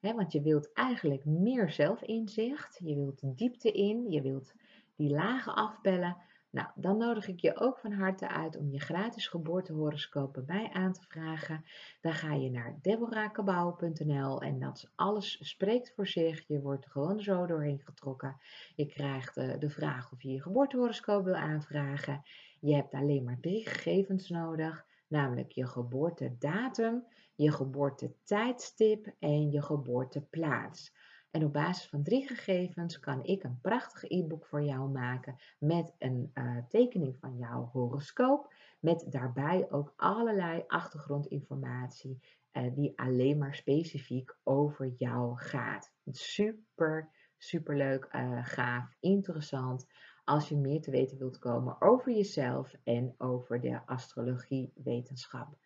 [0.00, 4.52] want je wilt eigenlijk meer zelfinzicht, je wilt diepte in, je wilt
[4.96, 6.16] die lagen afbellen.
[6.50, 10.70] Nou, dan nodig ik je ook van harte uit om je gratis geboortehoroscoop bij mij
[10.72, 11.64] aan te vragen.
[12.00, 16.44] Dan ga je naar deborahkabouw.nl en dat alles spreekt voor zich.
[16.46, 18.36] Je wordt gewoon zo doorheen getrokken.
[18.74, 22.22] Je krijgt uh, de vraag of je je geboortehoroscoop wil aanvragen.
[22.60, 30.92] Je hebt alleen maar drie gegevens nodig, namelijk je geboortedatum, je geboortetijdstip en je geboorteplaats.
[31.30, 35.94] En op basis van drie gegevens kan ik een prachtig e-book voor jou maken met
[35.98, 38.54] een uh, tekening van jouw horoscoop.
[38.80, 42.20] Met daarbij ook allerlei achtergrondinformatie
[42.52, 45.92] uh, die alleen maar specifiek over jou gaat.
[46.10, 49.86] Super, super leuk, uh, gaaf, interessant.
[50.24, 55.58] Als je meer te weten wilt komen over jezelf en over de astrologiewetenschap.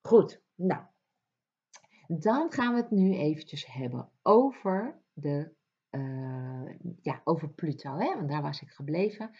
[0.00, 0.82] Goed, nou,
[2.10, 5.50] dan gaan we het nu eventjes hebben over, de,
[5.90, 8.14] uh, ja, over Pluto, hè?
[8.14, 9.30] want daar was ik gebleven.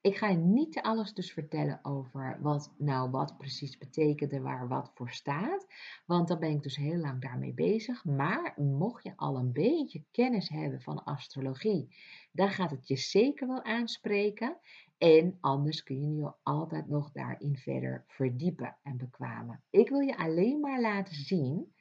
[0.00, 4.90] Ik ga je niet alles dus vertellen over wat nou wat precies betekent waar wat
[4.94, 5.66] voor staat.
[6.06, 8.04] Want dan ben ik dus heel lang daarmee bezig.
[8.04, 11.96] Maar mocht je al een beetje kennis hebben van astrologie,
[12.32, 14.58] dan gaat het je zeker wel aanspreken.
[14.98, 19.62] En anders kun je je altijd nog daarin verder verdiepen en bekwamen.
[19.70, 21.76] Ik wil je alleen maar laten zien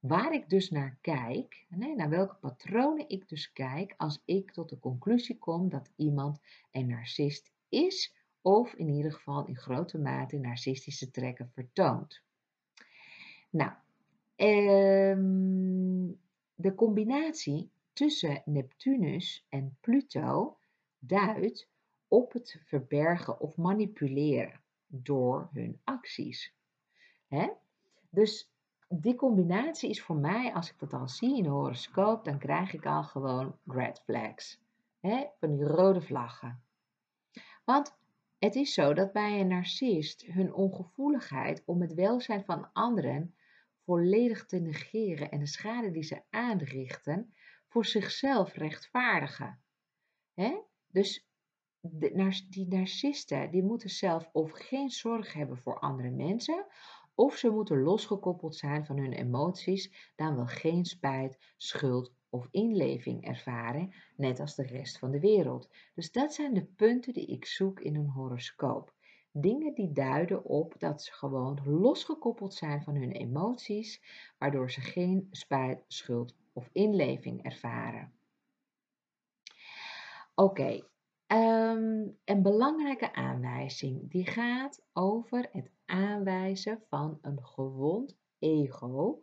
[0.00, 4.68] Waar ik dus naar kijk, nee, naar welke patronen ik dus kijk als ik tot
[4.68, 10.38] de conclusie kom dat iemand een narcist is of in ieder geval in grote mate
[10.38, 12.22] narcistische trekken vertoont.
[13.50, 13.72] Nou,
[14.36, 16.12] ehm,
[16.54, 20.58] de combinatie tussen Neptunus en Pluto
[20.98, 21.68] duidt
[22.08, 26.54] op het verbergen of manipuleren door hun acties.
[28.10, 28.50] Dus
[28.88, 32.72] die combinatie is voor mij, als ik dat al zie in de horoscoop, dan krijg
[32.72, 34.60] ik al gewoon red flags.
[35.00, 35.26] Hè?
[35.38, 36.62] Van die rode vlaggen.
[37.64, 37.96] Want
[38.38, 43.34] het is zo dat bij een narcist hun ongevoeligheid om het welzijn van anderen
[43.84, 47.34] volledig te negeren en de schade die ze aanrichten
[47.68, 49.60] voor zichzelf rechtvaardigen.
[50.34, 50.60] Hè?
[50.86, 51.28] Dus
[51.80, 56.66] de, die narcisten die moeten zelf of geen zorg hebben voor andere mensen,
[57.18, 63.24] of ze moeten losgekoppeld zijn van hun emoties, dan wel geen spijt, schuld of inleving
[63.24, 65.68] ervaren, net als de rest van de wereld.
[65.94, 68.94] Dus dat zijn de punten die ik zoek in een horoscoop.
[69.32, 74.02] Dingen die duiden op dat ze gewoon losgekoppeld zijn van hun emoties,
[74.38, 78.12] waardoor ze geen spijt, schuld of inleving ervaren.
[80.34, 80.82] Oké,
[81.28, 89.22] ehm, een belangrijke aanwijzing die gaat over het aanwijzen van een gewond ego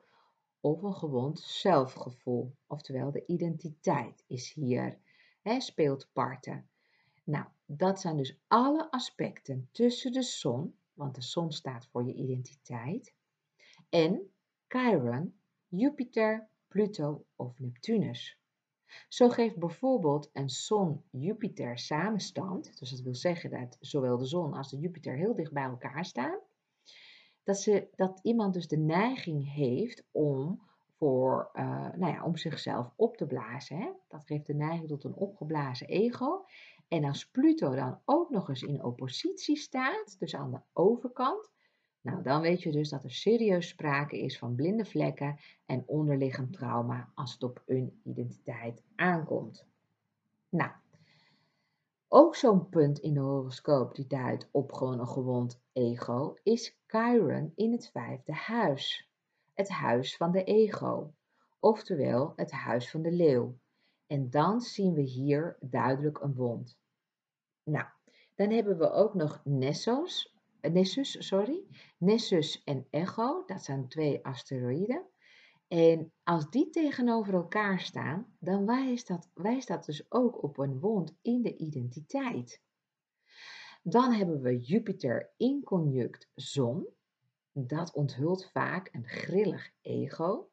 [0.59, 2.55] of een gewond zelfgevoel.
[2.67, 4.99] Oftewel, de identiteit is hier,
[5.41, 6.69] hè, speelt parten.
[7.23, 12.13] Nou, dat zijn dus alle aspecten tussen de zon, want de zon staat voor je
[12.13, 13.13] identiteit,
[13.89, 14.33] en
[14.67, 18.39] Chiron, Jupiter, Pluto of Neptunus.
[19.09, 24.69] Zo geeft bijvoorbeeld een zon-Jupiter samenstand, dus dat wil zeggen dat zowel de zon als
[24.69, 26.39] de Jupiter heel dicht bij elkaar staan,
[27.43, 30.61] dat, ze, dat iemand dus de neiging heeft om,
[30.97, 33.77] voor, uh, nou ja, om zichzelf op te blazen.
[33.77, 33.91] Hè?
[34.07, 36.45] Dat geeft de neiging tot een opgeblazen ego.
[36.87, 41.51] En als Pluto dan ook nog eens in oppositie staat, dus aan de overkant,
[42.05, 46.53] nou dan weet je dus dat er serieus sprake is van blinde vlekken en onderliggend
[46.53, 49.65] trauma als het op hun identiteit aankomt.
[50.49, 50.71] Nou,
[52.07, 57.51] ook zo'n punt in de horoscoop die duidt op gewoon een gewond ego is Chiron
[57.55, 59.09] in het vijfde huis.
[59.53, 61.13] Het huis van de ego,
[61.59, 63.57] oftewel het huis van de leeuw.
[64.07, 66.77] En dan zien we hier duidelijk een wond.
[67.63, 67.85] Nou,
[68.35, 70.34] dan hebben we ook nog Nessos,
[70.71, 71.63] Nessus, sorry,
[71.97, 75.05] Nessus en Echo, dat zijn twee asteroïden.
[75.67, 80.79] En als die tegenover elkaar staan, dan wijst dat, wijst dat dus ook op een
[80.79, 82.61] wond in de identiteit.
[83.83, 86.87] Dan hebben we Jupiter in conjunct zon.
[87.51, 90.49] Dat onthult vaak een grillig ego.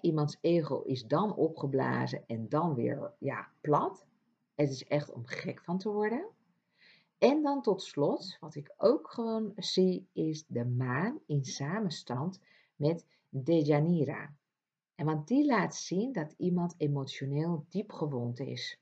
[0.00, 4.06] iemands ego is dan opgeblazen en dan weer ja, plat.
[4.54, 6.33] Het is echt om gek van te worden.
[7.18, 12.40] En dan tot slot, wat ik ook gewoon zie, is de maan in samenstand
[12.76, 14.34] met Dejanira.
[14.94, 18.78] En want die laat zien dat iemand emotioneel diep gewond is.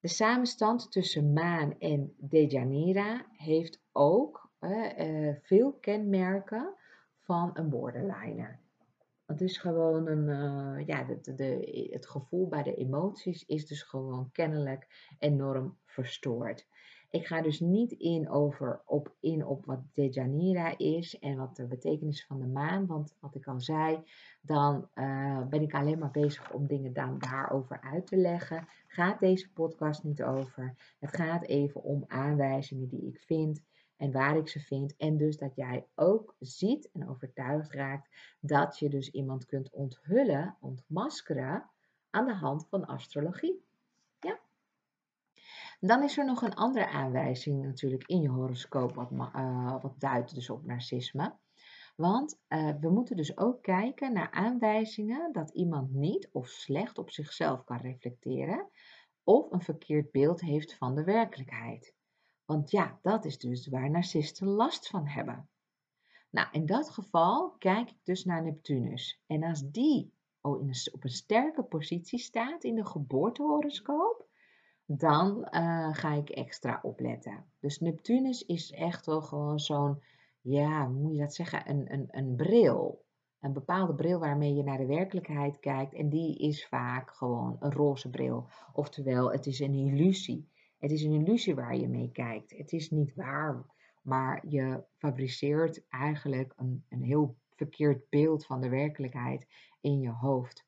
[0.00, 6.74] De samenstand tussen maan en Dejanira heeft ook uh, veel kenmerken
[7.20, 8.60] van een borderliner.
[9.26, 13.82] Het is gewoon een, uh, ja, de, de, het gevoel bij de emoties is dus
[13.82, 16.66] gewoon kennelijk enorm verstoord.
[17.10, 21.66] Ik ga dus niet in, over, op, in op wat Dejanira is en wat de
[21.66, 22.86] betekenis van de maan.
[22.86, 24.02] Want wat ik al zei,
[24.42, 28.68] dan uh, ben ik alleen maar bezig om dingen dan daarover uit te leggen.
[28.86, 30.74] Gaat deze podcast niet over.
[30.98, 33.62] Het gaat even om aanwijzingen die ik vind
[33.96, 34.96] en waar ik ze vind.
[34.96, 38.08] En dus dat jij ook ziet en overtuigd raakt
[38.40, 41.70] dat je dus iemand kunt onthullen, ontmaskeren
[42.10, 43.66] aan de hand van astrologie.
[45.80, 50.34] Dan is er nog een andere aanwijzing natuurlijk in je horoscoop wat, uh, wat duidt
[50.34, 51.36] dus op narcisme.
[51.96, 57.10] Want uh, we moeten dus ook kijken naar aanwijzingen dat iemand niet of slecht op
[57.10, 58.68] zichzelf kan reflecteren
[59.24, 61.94] of een verkeerd beeld heeft van de werkelijkheid.
[62.44, 65.48] Want ja, dat is dus waar narcisten last van hebben.
[66.30, 69.22] Nou, in dat geval kijk ik dus naar Neptunus.
[69.26, 74.27] En als die op een sterke positie staat in de geboortehoroscoop,
[74.90, 77.44] dan uh, ga ik extra opletten.
[77.60, 80.02] Dus Neptunus is echt wel gewoon zo'n,
[80.40, 83.04] ja, hoe moet je dat zeggen, een, een, een bril.
[83.40, 85.94] Een bepaalde bril waarmee je naar de werkelijkheid kijkt.
[85.94, 88.48] En die is vaak gewoon een roze bril.
[88.72, 90.48] Oftewel, het is een illusie.
[90.78, 92.56] Het is een illusie waar je mee kijkt.
[92.56, 93.66] Het is niet waar,
[94.02, 99.46] maar je fabriceert eigenlijk een, een heel verkeerd beeld van de werkelijkheid
[99.80, 100.66] in je hoofd.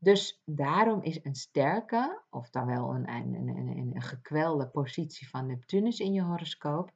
[0.00, 5.46] Dus daarom is een sterke, of dan wel een, een, een, een gekwelde positie van
[5.46, 6.92] Neptunus in je horoscoop,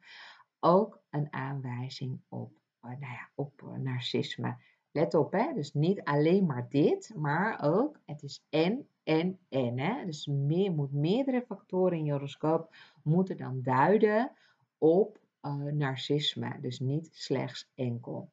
[0.61, 4.57] ook een aanwijzing op, eh, nou ja, op eh, narcisme
[4.93, 5.53] Let op, hè?
[5.55, 9.79] dus niet alleen maar dit, maar ook het is en, en, en.
[9.79, 10.05] Hè?
[10.05, 14.33] Dus meer, moet meerdere factoren in je horoscoop moeten dan duiden
[14.79, 18.31] op uh, narcisme, dus niet slechts enkel.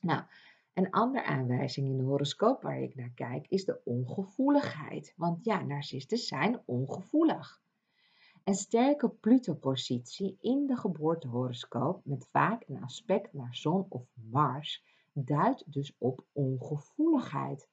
[0.00, 0.22] Nou,
[0.76, 5.14] een andere aanwijzing in de horoscoop waar ik naar kijk is de ongevoeligheid.
[5.16, 7.60] Want ja, narcisten zijn ongevoelig.
[8.44, 15.72] Een sterke Pluto-positie in de geboortehoroscoop met vaak een aspect naar zon of Mars duidt
[15.72, 17.68] dus op ongevoeligheid.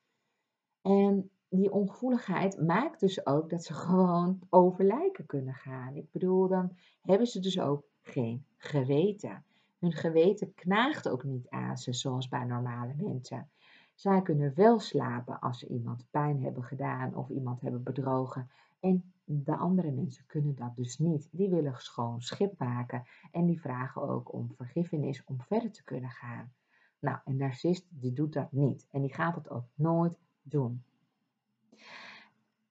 [0.81, 5.95] En die ongevoeligheid maakt dus ook dat ze gewoon over lijken kunnen gaan.
[5.95, 9.45] Ik bedoel, dan hebben ze dus ook geen geweten.
[9.83, 13.49] Hun geweten knaagt ook niet aan ze zoals bij normale mensen.
[13.93, 18.49] Zij kunnen wel slapen als ze iemand pijn hebben gedaan of iemand hebben bedrogen.
[18.79, 21.27] En de andere mensen kunnen dat dus niet.
[21.31, 26.09] Die willen schoon schip maken en die vragen ook om vergiffenis om verder te kunnen
[26.09, 26.53] gaan.
[26.99, 30.83] Nou, een narcist die doet dat niet en die gaat het ook nooit doen.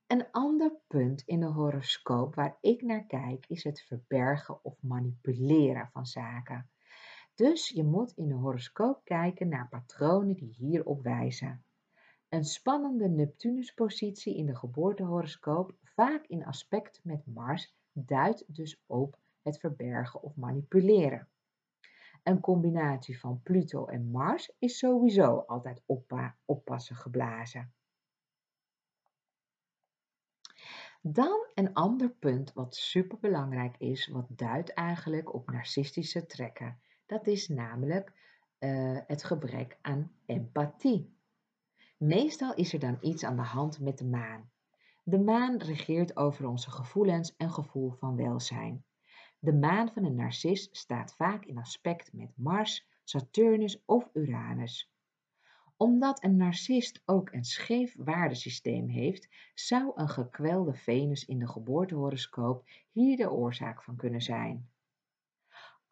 [0.06, 5.88] Een ander punt in de horoscoop waar ik naar kijk is het verbergen of manipuleren
[5.92, 6.66] van zaken.
[7.42, 11.64] Dus je moet in de horoscoop kijken naar patronen die hierop wijzen.
[12.28, 19.58] Een spannende Neptunuspositie in de geboortehoroscoop, vaak in aspect met Mars, duidt dus op het
[19.58, 21.28] verbergen of manipuleren.
[22.22, 25.82] Een combinatie van Pluto en Mars is sowieso altijd
[26.44, 27.72] oppassen geblazen.
[31.00, 36.80] Dan een ander punt wat superbelangrijk is, wat duidt eigenlijk op narcistische trekken.
[37.12, 38.12] Dat is namelijk
[38.58, 41.16] uh, het gebrek aan empathie.
[41.96, 44.50] Meestal is er dan iets aan de hand met de maan.
[45.02, 48.84] De maan regeert over onze gevoelens en gevoel van welzijn.
[49.38, 54.92] De maan van een narcist staat vaak in aspect met Mars, Saturnus of Uranus.
[55.76, 62.68] Omdat een narcist ook een scheef waardesysteem heeft, zou een gekwelde Venus in de geboortehoroscoop
[62.90, 64.71] hier de oorzaak van kunnen zijn.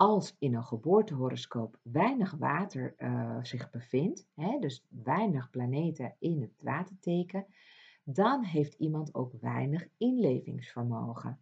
[0.00, 6.62] Als in een geboortehoroscoop weinig water uh, zich bevindt, hè, dus weinig planeten in het
[6.62, 7.46] waterteken,
[8.04, 11.40] dan heeft iemand ook weinig inlevingsvermogen.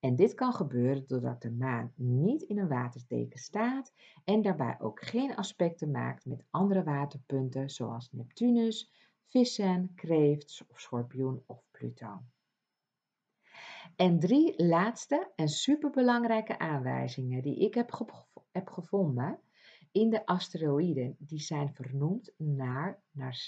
[0.00, 3.92] En dit kan gebeuren doordat de maan niet in een waterteken staat
[4.24, 8.92] en daarbij ook geen aspecten maakt met andere waterpunten zoals Neptunus,
[9.26, 12.22] vissen, kreeft of schorpioen of Pluto.
[13.96, 18.14] En drie laatste en superbelangrijke aanwijzingen die ik heb,
[18.52, 19.40] heb gevonden
[19.92, 23.02] in de asteroïden, die zijn vernoemd naar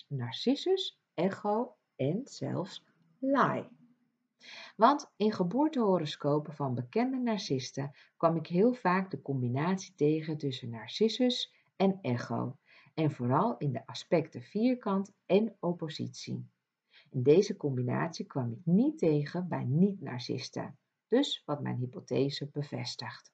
[0.09, 2.85] Narcissus, Echo en zelfs
[3.19, 3.69] Lai.
[4.77, 11.55] Want in geboortehoroscopen van bekende narcisten kwam ik heel vaak de combinatie tegen tussen Narcissus
[11.77, 12.57] en Echo,
[12.95, 16.49] en vooral in de aspecten vierkant en oppositie.
[17.17, 23.33] Deze combinatie kwam ik niet tegen bij niet-narcisten, dus wat mijn hypothese bevestigt.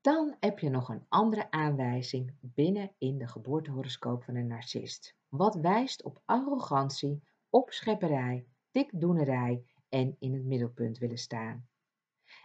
[0.00, 5.16] Dan heb je nog een andere aanwijzing binnen in de geboortehoroscoop van een narcist.
[5.28, 11.68] Wat wijst op arrogantie, opschepperij, dikdoenerij en in het middelpunt willen staan.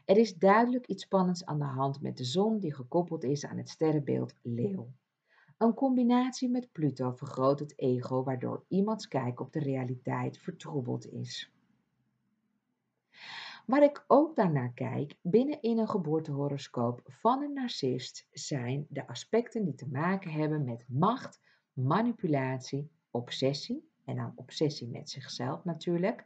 [0.05, 3.57] Er is duidelijk iets spannends aan de hand met de zon die gekoppeld is aan
[3.57, 4.93] het sterrenbeeld leeuw.
[5.57, 11.51] Een combinatie met Pluto vergroot het ego, waardoor iemands kijk op de realiteit vertroebeld is.
[13.65, 19.63] Waar ik ook daarnaar kijk, binnen in een geboortehoroscoop van een narcist, zijn de aspecten
[19.63, 21.39] die te maken hebben met macht,
[21.73, 26.25] manipulatie, obsessie, en dan obsessie met zichzelf natuurlijk,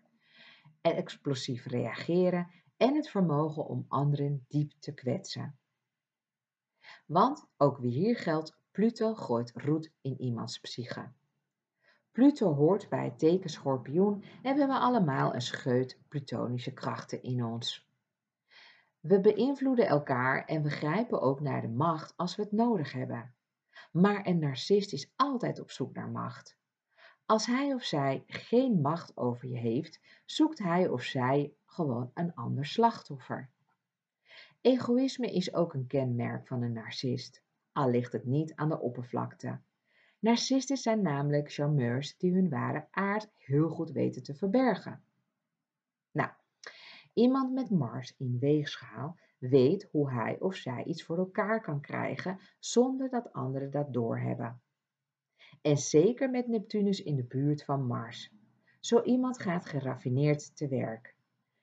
[0.81, 5.59] en explosief reageren en het vermogen om anderen diep te kwetsen.
[7.05, 11.11] Want ook weer hier geldt Pluto gooit roet in iemands psyche.
[12.11, 17.43] Pluto hoort bij het teken schorpioen en we hebben allemaal een scheut plutonische krachten in
[17.43, 17.87] ons.
[18.99, 23.33] We beïnvloeden elkaar en we grijpen ook naar de macht als we het nodig hebben.
[23.91, 26.57] Maar een narcist is altijd op zoek naar macht.
[27.25, 32.35] Als hij of zij geen macht over je heeft, zoekt hij of zij gewoon een
[32.35, 33.49] ander slachtoffer.
[34.61, 37.43] Egoïsme is ook een kenmerk van een narcist
[37.73, 39.59] al ligt het niet aan de oppervlakte.
[40.19, 45.03] Narcisten zijn namelijk charmeurs die hun ware aard heel goed weten te verbergen.
[46.11, 46.29] Nou,
[47.13, 52.39] iemand met Mars in weegschaal weet hoe hij of zij iets voor elkaar kan krijgen
[52.59, 54.61] zonder dat anderen dat doorhebben.
[55.61, 58.33] En zeker met Neptunus in de buurt van Mars.
[58.79, 61.15] Zo iemand gaat geraffineerd te werk.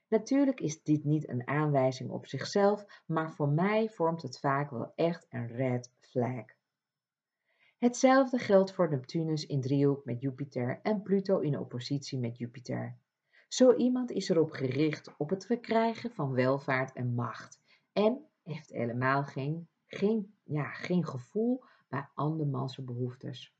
[0.09, 4.93] Natuurlijk is dit niet een aanwijzing op zichzelf, maar voor mij vormt het vaak wel
[4.95, 6.45] echt een red flag.
[7.79, 12.99] Hetzelfde geldt voor Neptunus in driehoek met Jupiter en Pluto in oppositie met Jupiter.
[13.49, 17.61] Zo iemand is erop gericht op het verkrijgen van welvaart en macht
[17.93, 23.57] en heeft helemaal geen, geen, ja, geen gevoel bij andermans behoeftes.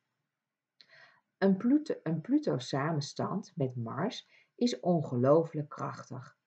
[1.39, 2.57] Een Pluto, een Pluto
[3.55, 6.38] met Mars is ongelooflijk krachtig.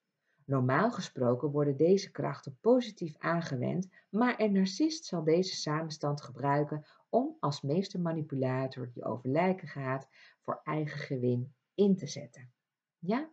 [0.52, 7.36] Normaal gesproken worden deze krachten positief aangewend, maar een narcist zal deze samenstand gebruiken om
[7.40, 10.08] als meestermanipulator die over lijken gaat
[10.40, 12.52] voor eigen gewin in te zetten.
[12.98, 13.30] Ja?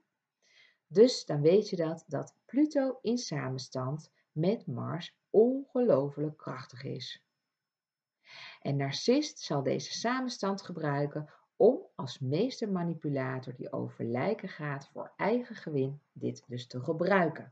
[0.87, 7.23] Dus dan weet je dat, dat Pluto in samenstand met Mars ongelooflijk krachtig is.
[8.61, 11.29] En narcist zal deze samenstand gebruiken
[11.59, 17.51] om als meestermanipulator die over lijken gaat voor eigen gewin dit dus te gebruiken.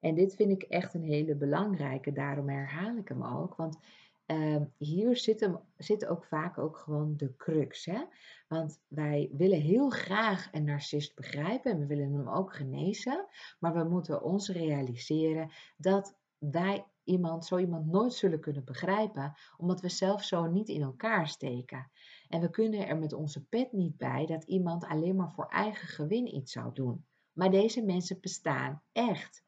[0.00, 3.78] En dit vind ik echt een hele belangrijke, daarom herhaal ik hem ook, want
[4.26, 7.84] uh, hier zit, hem, zit ook vaak ook gewoon de crux.
[7.84, 8.04] Hè?
[8.48, 13.26] Want wij willen heel graag een narcist begrijpen en we willen hem ook genezen,
[13.58, 19.80] maar we moeten ons realiseren dat wij iemand, zo iemand nooit zullen kunnen begrijpen, omdat
[19.80, 21.90] we zelf zo niet in elkaar steken.
[22.28, 25.88] En we kunnen er met onze pet niet bij dat iemand alleen maar voor eigen
[25.88, 27.04] gewin iets zou doen.
[27.32, 29.44] Maar deze mensen bestaan echt.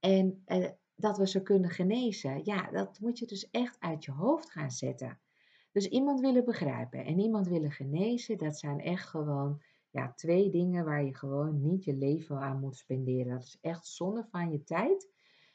[0.00, 4.12] En eh, dat we ze kunnen genezen, ja, dat moet je dus echt uit je
[4.12, 5.20] hoofd gaan zetten.
[5.72, 10.84] Dus iemand willen begrijpen en iemand willen genezen, dat zijn echt gewoon ja, twee dingen
[10.84, 13.32] waar je gewoon niet je leven aan moet spenderen.
[13.32, 15.08] Dat is echt zonde van je tijd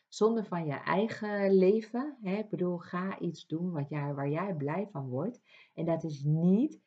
[0.07, 2.17] zonder van je eigen leven.
[2.21, 2.37] Hè?
[2.37, 5.41] Ik bedoel, ga iets doen wat jij, waar jij blij van wordt.
[5.73, 6.81] En dat is niet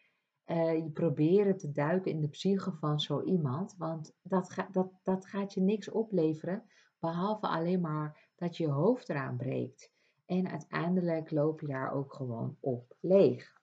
[0.47, 3.75] uh, je proberen te duiken in de psyche van zo iemand.
[3.79, 6.65] Want dat, ga, dat, dat gaat je niks opleveren.
[6.99, 9.93] Behalve alleen maar dat je je hoofd eraan breekt.
[10.27, 13.59] En uiteindelijk loop je daar ook gewoon op leeg.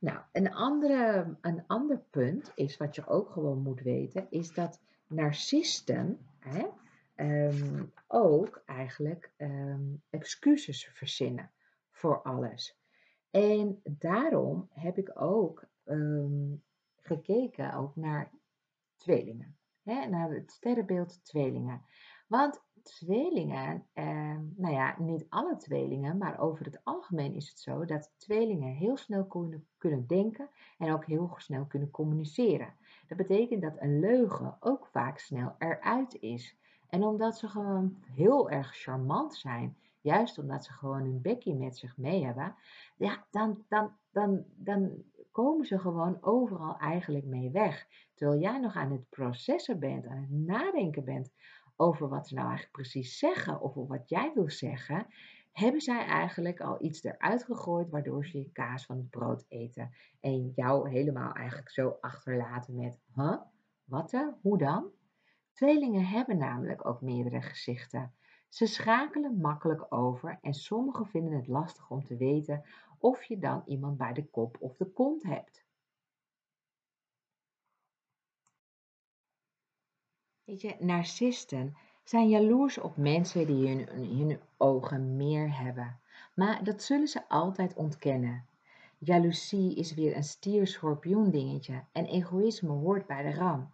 [0.00, 4.80] Nou, een, andere, een ander punt is wat je ook gewoon moet weten, is dat
[5.06, 6.66] narcisten, hè,
[7.20, 11.50] Ehm, ook eigenlijk um, excuses verzinnen
[11.90, 12.78] voor alles.
[13.30, 16.54] En daarom heb ik ook ehm,
[16.96, 18.30] gekeken ook naar
[18.96, 19.56] tweelingen.
[19.82, 21.82] Hè, naar het sterrenbeeld tweelingen.
[22.26, 23.86] Want tweelingen,
[24.56, 28.96] nou ja, niet alle tweelingen, maar over het algemeen is het zo dat tweelingen heel
[28.96, 32.74] snel kunnen, kunnen denken en ook heel snel kunnen communiceren.
[33.06, 36.58] Dat betekent dat een leugen ook vaak snel eruit is.
[36.90, 41.78] En omdat ze gewoon heel erg charmant zijn, juist omdat ze gewoon hun bekkie met
[41.78, 42.54] zich mee hebben,
[42.96, 47.86] ja, dan, dan, dan, dan komen ze gewoon overal eigenlijk mee weg.
[48.14, 51.32] Terwijl jij nog aan het processen bent, aan het nadenken bent
[51.76, 55.06] over wat ze nou eigenlijk precies zeggen of wat jij wil zeggen,
[55.52, 59.94] hebben zij eigenlijk al iets eruit gegooid waardoor ze je kaas van het brood eten
[60.20, 63.40] en jou helemaal eigenlijk zo achterlaten met, huh,
[63.84, 64.90] wat dan, hoe dan?
[65.52, 68.14] Tweelingen hebben namelijk ook meerdere gezichten.
[68.48, 72.64] Ze schakelen makkelijk over en sommigen vinden het lastig om te weten
[72.98, 75.64] of je dan iemand bij de kop of de kont hebt.
[80.78, 83.88] Narcisten zijn jaloers op mensen die in
[84.28, 86.00] hun ogen meer hebben.
[86.34, 88.46] Maar dat zullen ze altijd ontkennen.
[88.98, 93.72] Jaloezie is weer een stier-schorpioen dingetje en egoïsme hoort bij de ram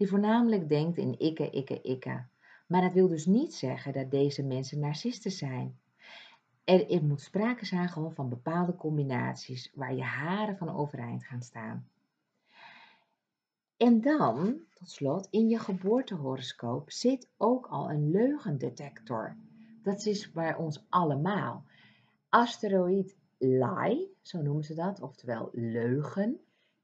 [0.00, 2.24] die voornamelijk denkt in ikke, ikke, ikke.
[2.66, 5.78] Maar dat wil dus niet zeggen dat deze mensen narcisten zijn.
[6.64, 11.88] Er, moet sprake zijn van bepaalde combinaties waar je haren van overeind gaan staan.
[13.76, 19.36] En dan, tot slot, in je geboortehoroscoop zit ook al een leugendetector.
[19.82, 21.64] Dat is bij ons allemaal.
[22.28, 26.40] Asteroïd Lai, zo noemen ze dat, oftewel leugen,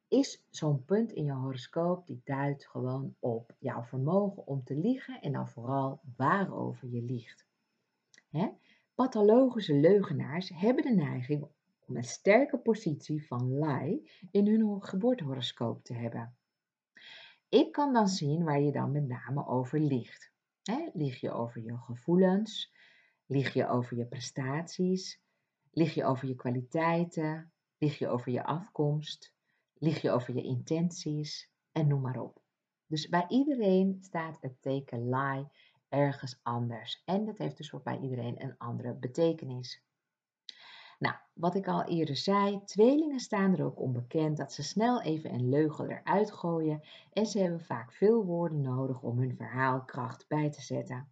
[0.08, 5.20] is zo'n punt in je horoscoop die duidt gewoon op jouw vermogen om te liegen
[5.20, 7.46] en dan vooral waarover je liegt.
[8.30, 8.48] Hè?
[8.94, 11.48] Pathologische leugenaars hebben de neiging
[11.86, 16.36] om een sterke positie van lie in hun geboortehoroscoop te hebben.
[17.48, 20.32] Ik kan dan zien waar je dan met name over liegt.
[20.62, 20.88] Hè?
[20.92, 22.72] Lieg je over je gevoelens?
[23.26, 25.20] Lieg je over je prestaties?
[25.70, 27.52] Lieg je over je kwaliteiten?
[27.78, 29.35] Lieg je over je afkomst?
[29.78, 32.42] Lieg je over je intenties en noem maar op.
[32.86, 35.46] Dus bij iedereen staat het teken lie
[35.88, 37.02] ergens anders.
[37.04, 39.84] En dat heeft dus voor bij iedereen een andere betekenis.
[40.98, 45.34] Nou, wat ik al eerder zei, tweelingen staan er ook onbekend dat ze snel even
[45.34, 50.28] een leugen eruit gooien en ze hebben vaak veel woorden nodig om hun verhaal kracht
[50.28, 51.08] bij te zetten.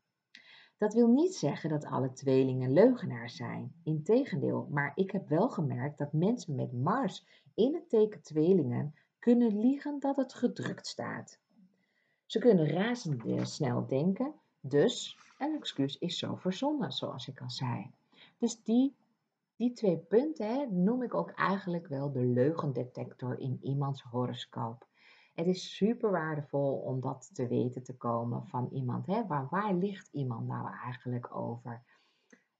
[0.78, 3.74] Dat wil niet zeggen dat alle tweelingen leugenaars zijn.
[3.82, 9.60] Integendeel, maar ik heb wel gemerkt dat mensen met Mars in het teken tweelingen kunnen
[9.60, 11.38] liegen dat het gedrukt staat.
[12.26, 17.90] Ze kunnen razendsnel denken, dus een excuus is zo verzonnen, zoals ik al zei.
[18.38, 18.94] Dus die,
[19.56, 24.86] die twee punten hè, noem ik ook eigenlijk wel de leugendetector in iemands horoscoop.
[25.34, 29.06] Het is super waardevol om dat te weten te komen van iemand.
[29.06, 29.26] Hè?
[29.26, 31.82] Waar, waar ligt iemand nou eigenlijk over?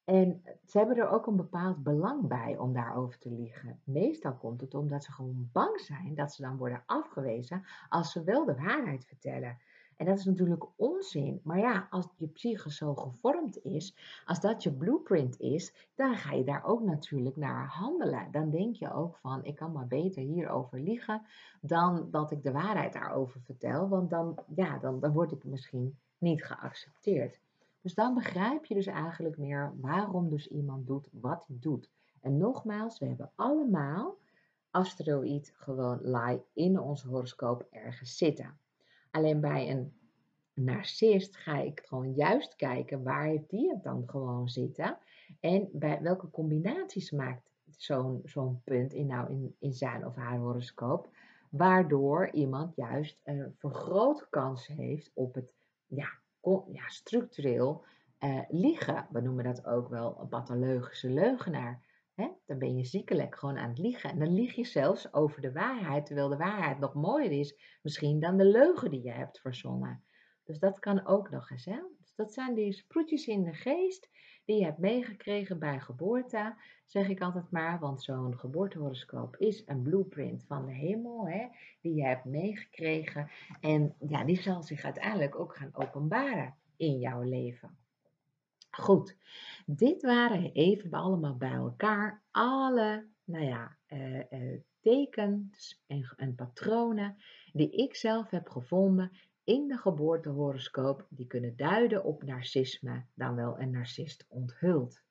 [0.05, 3.81] En ze hebben er ook een bepaald belang bij om daarover te liegen.
[3.85, 8.25] Meestal komt het omdat ze gewoon bang zijn dat ze dan worden afgewezen als ze
[8.25, 9.59] wel de waarheid vertellen.
[9.97, 11.41] En dat is natuurlijk onzin.
[11.43, 16.33] Maar ja, als je psyche zo gevormd is, als dat je blueprint is, dan ga
[16.33, 18.31] je daar ook natuurlijk naar handelen.
[18.31, 21.23] Dan denk je ook van, ik kan maar beter hierover liegen
[21.61, 23.89] dan dat ik de waarheid daarover vertel.
[23.89, 27.41] Want dan, ja, dan, dan word ik misschien niet geaccepteerd.
[27.85, 31.91] Dus dan begrijp je dus eigenlijk meer waarom dus iemand doet wat hij doet.
[32.20, 34.16] En nogmaals, we hebben allemaal
[34.70, 38.59] asteroïd gewoon lie in ons horoscoop ergens zitten.
[39.11, 39.93] Alleen bij een
[40.55, 44.99] narcist ga ik gewoon juist kijken waar heeft die het dan gewoon zitten.
[45.41, 50.39] En bij welke combinaties maakt zo'n zo'n punt in, nou in, in zijn of haar
[50.39, 51.09] horoscoop.
[51.51, 55.53] Waardoor iemand juist een vergrote kans heeft op het
[55.87, 56.22] ja,
[56.72, 57.84] ja, structureel
[58.20, 59.07] uh, liegen.
[59.11, 61.92] We noemen dat ook wel een pathologische leugenaar.
[62.47, 64.11] Dan ben je ziekelijk gewoon aan het liegen.
[64.11, 68.20] En dan lieg je zelfs over de waarheid, terwijl de waarheid nog mooier is misschien
[68.20, 70.05] dan de leugen die je hebt verzonnen.
[70.45, 71.64] Dus dat kan ook nog eens.
[71.64, 71.80] Hè?
[71.99, 74.09] Dus dat zijn die sproetjes in de geest
[74.45, 76.55] die je hebt meegekregen bij geboorte,
[76.86, 77.78] zeg ik altijd maar.
[77.78, 81.47] Want zo'n geboortehoroscoop is een blueprint van de hemel, hè,
[81.80, 83.30] die je hebt meegekregen.
[83.61, 87.76] En ja, die zal zich uiteindelijk ook gaan openbaren in jouw leven.
[88.70, 89.16] Goed,
[89.66, 97.16] dit waren even allemaal bij elkaar alle, nou ja, uh, uh, tekens en, en, patronen
[97.53, 99.12] die ik zelf heb gevonden
[99.45, 105.03] in de geboortehoroscoop die kunnen duiden op narcisme, dan wel een narcist onthult.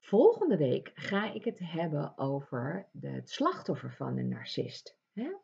[0.00, 4.98] Volgende week ga ik het hebben over het slachtoffer van een narcist.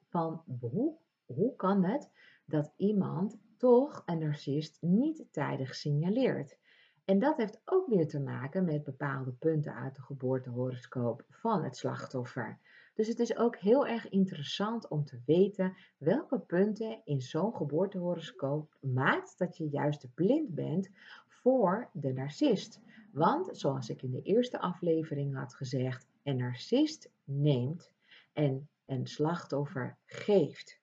[0.09, 2.11] Van hoe, hoe kan het
[2.45, 6.59] dat iemand toch een narcist niet tijdig signaleert?
[7.05, 11.77] En dat heeft ook weer te maken met bepaalde punten uit de geboortehoroscoop van het
[11.77, 12.59] slachtoffer.
[12.97, 18.77] Dus het is ook heel erg interessant om te weten welke punten in zo'n geboortehoroscoop
[18.81, 20.91] maakt dat je juist blind bent
[21.29, 22.81] voor de narcist.
[23.13, 27.93] Want zoals ik in de eerste aflevering had gezegd, een narcist neemt
[28.33, 30.81] en een slachtoffer geeft.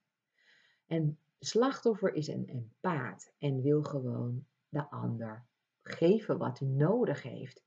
[0.87, 5.45] En slachtoffer is een empaat en wil gewoon de ander
[5.81, 7.63] geven wat hij nodig heeft.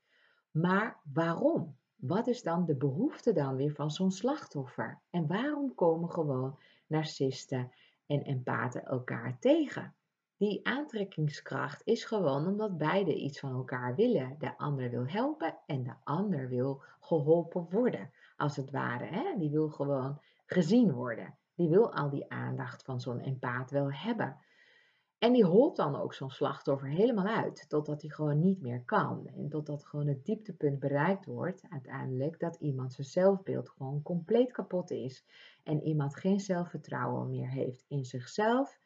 [0.51, 1.77] Maar waarom?
[1.97, 5.01] Wat is dan de behoefte dan weer van zo'n slachtoffer?
[5.09, 7.71] En waarom komen gewoon narcisten
[8.05, 9.95] en empathen elkaar tegen?
[10.37, 14.35] Die aantrekkingskracht is gewoon omdat beide iets van elkaar willen.
[14.39, 19.05] De ander wil helpen en de ander wil geholpen worden, als het ware.
[19.05, 19.37] Hè?
[19.37, 21.37] Die wil gewoon gezien worden.
[21.55, 24.37] Die wil al die aandacht van zo'n empaat wel hebben.
[25.19, 29.27] En die holt dan ook zo'n slachtoffer helemaal uit, totdat hij gewoon niet meer kan.
[29.27, 34.91] En totdat gewoon het dieptepunt bereikt wordt, uiteindelijk, dat iemand zijn zelfbeeld gewoon compleet kapot
[34.91, 35.25] is.
[35.63, 38.79] En iemand geen zelfvertrouwen meer heeft in zichzelf,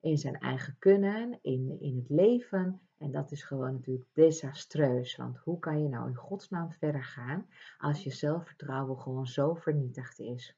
[0.00, 2.80] in zijn eigen kunnen, in, in het leven.
[2.98, 5.16] En dat is gewoon natuurlijk desastreus.
[5.16, 7.48] Want hoe kan je nou in godsnaam verder gaan
[7.78, 10.56] als je zelfvertrouwen gewoon zo vernietigd is?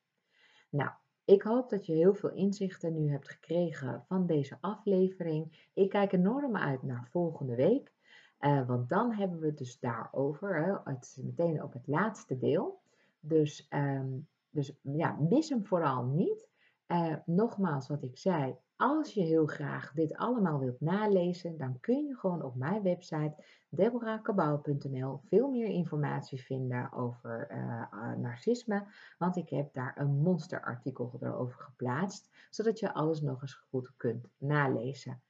[0.69, 0.91] Nou,
[1.25, 5.71] ik hoop dat je heel veel inzichten nu hebt gekregen van deze aflevering.
[5.75, 7.93] Ik kijk enorm uit naar volgende week.
[8.41, 10.65] Uh, want dan hebben we het dus daarover.
[10.65, 10.93] Hè.
[10.93, 12.81] Het is meteen ook het laatste deel.
[13.21, 16.49] Dus, um, dus ja, mis hem vooral niet.
[16.93, 22.07] Uh, nogmaals wat ik zei, als je heel graag dit allemaal wilt nalezen, dan kun
[22.07, 23.35] je gewoon op mijn website
[23.69, 28.87] deborahkabau.nl veel meer informatie vinden over uh, narcisme,
[29.19, 34.29] want ik heb daar een monsterartikel erover geplaatst, zodat je alles nog eens goed kunt
[34.39, 35.23] nalezen.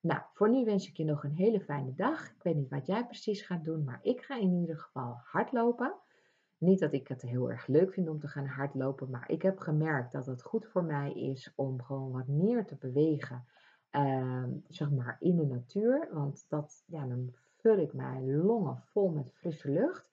[0.00, 2.28] Nou, voor nu wens ik je nog een hele fijne dag.
[2.28, 5.94] Ik weet niet wat jij precies gaat doen, maar ik ga in ieder geval hardlopen.
[6.60, 9.58] Niet dat ik het heel erg leuk vind om te gaan hardlopen, maar ik heb
[9.58, 13.44] gemerkt dat het goed voor mij is om gewoon wat meer te bewegen,
[13.92, 16.08] uh, zeg maar in de natuur.
[16.12, 20.08] Want dat, ja, dan vul ik mijn longen vol met frisse lucht.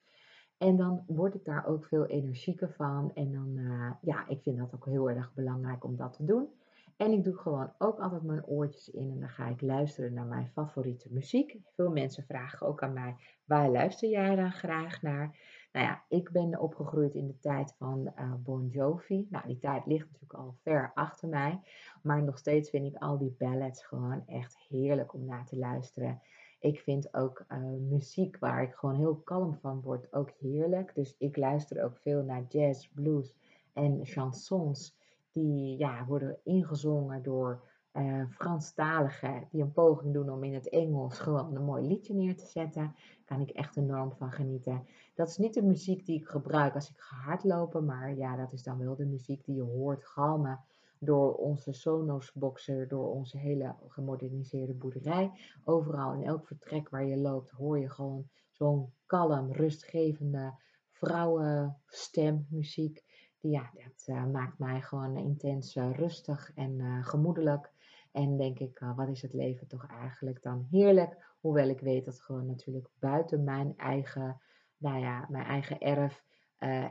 [0.57, 3.11] En dan word ik daar ook veel energieker van.
[3.13, 6.49] En dan, uh, ja, ik vind dat ook heel erg belangrijk om dat te doen.
[6.97, 10.25] En ik doe gewoon ook altijd mijn oortjes in en dan ga ik luisteren naar
[10.25, 11.57] mijn favoriete muziek.
[11.75, 15.35] Veel mensen vragen ook aan mij, waar luister jij dan graag naar?
[15.71, 19.27] Nou ja, ik ben opgegroeid in de tijd van uh, Bon Jovi.
[19.29, 21.61] Nou, die tijd ligt natuurlijk al ver achter mij.
[22.01, 26.21] Maar nog steeds vind ik al die ballads gewoon echt heerlijk om naar te luisteren.
[26.59, 27.57] Ik vind ook uh,
[27.89, 30.95] muziek waar ik gewoon heel kalm van word ook heerlijk.
[30.95, 33.35] Dus ik luister ook veel naar jazz, blues
[33.73, 34.97] en chansons
[35.31, 37.61] die ja, worden ingezongen door
[37.97, 42.37] uh, Franstaligen die een poging doen om in het Engels gewoon een mooi liedje neer
[42.37, 42.95] te zetten.
[43.25, 44.87] Kan ik echt enorm van genieten.
[45.15, 48.53] Dat is niet de muziek die ik gebruik als ik ga hardlopen, maar ja, dat
[48.53, 50.59] is dan wel de muziek die je hoort galmen
[50.99, 55.31] door onze Sonos-boxer, door onze hele gemoderniseerde boerderij.
[55.63, 60.53] Overal in elk vertrek waar je loopt hoor je gewoon zo'n kalm, rustgevende
[60.91, 63.05] vrouwenstemmuziek
[63.39, 67.71] ja, dat uh, maakt mij gewoon intens uh, rustig en gemoedelijk.
[68.17, 71.35] En denk ik, wat is het leven toch eigenlijk dan heerlijk.
[71.39, 74.41] Hoewel ik weet dat gewoon natuurlijk buiten mijn eigen,
[74.77, 76.23] nou ja, mijn eigen erf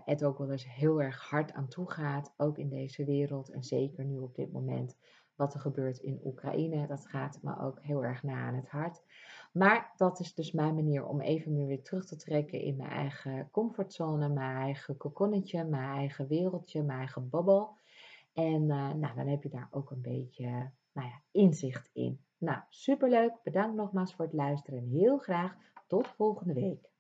[0.04, 2.34] het ook wel eens heel erg hard aan toe gaat.
[2.36, 4.96] Ook in deze wereld en zeker nu op dit moment
[5.34, 6.86] wat er gebeurt in Oekraïne.
[6.86, 9.02] Dat gaat me ook heel erg na aan het hart.
[9.52, 13.48] Maar dat is dus mijn manier om even weer terug te trekken in mijn eigen
[13.50, 17.76] comfortzone, mijn eigen kokonnetje, mijn eigen wereldje, mijn eigen babbel.
[18.34, 22.20] En uh, nou, dan heb je daar ook een beetje nou ja, inzicht in.
[22.38, 23.32] Nou, superleuk.
[23.42, 26.90] Bedankt nogmaals voor het luisteren en heel graag tot volgende week.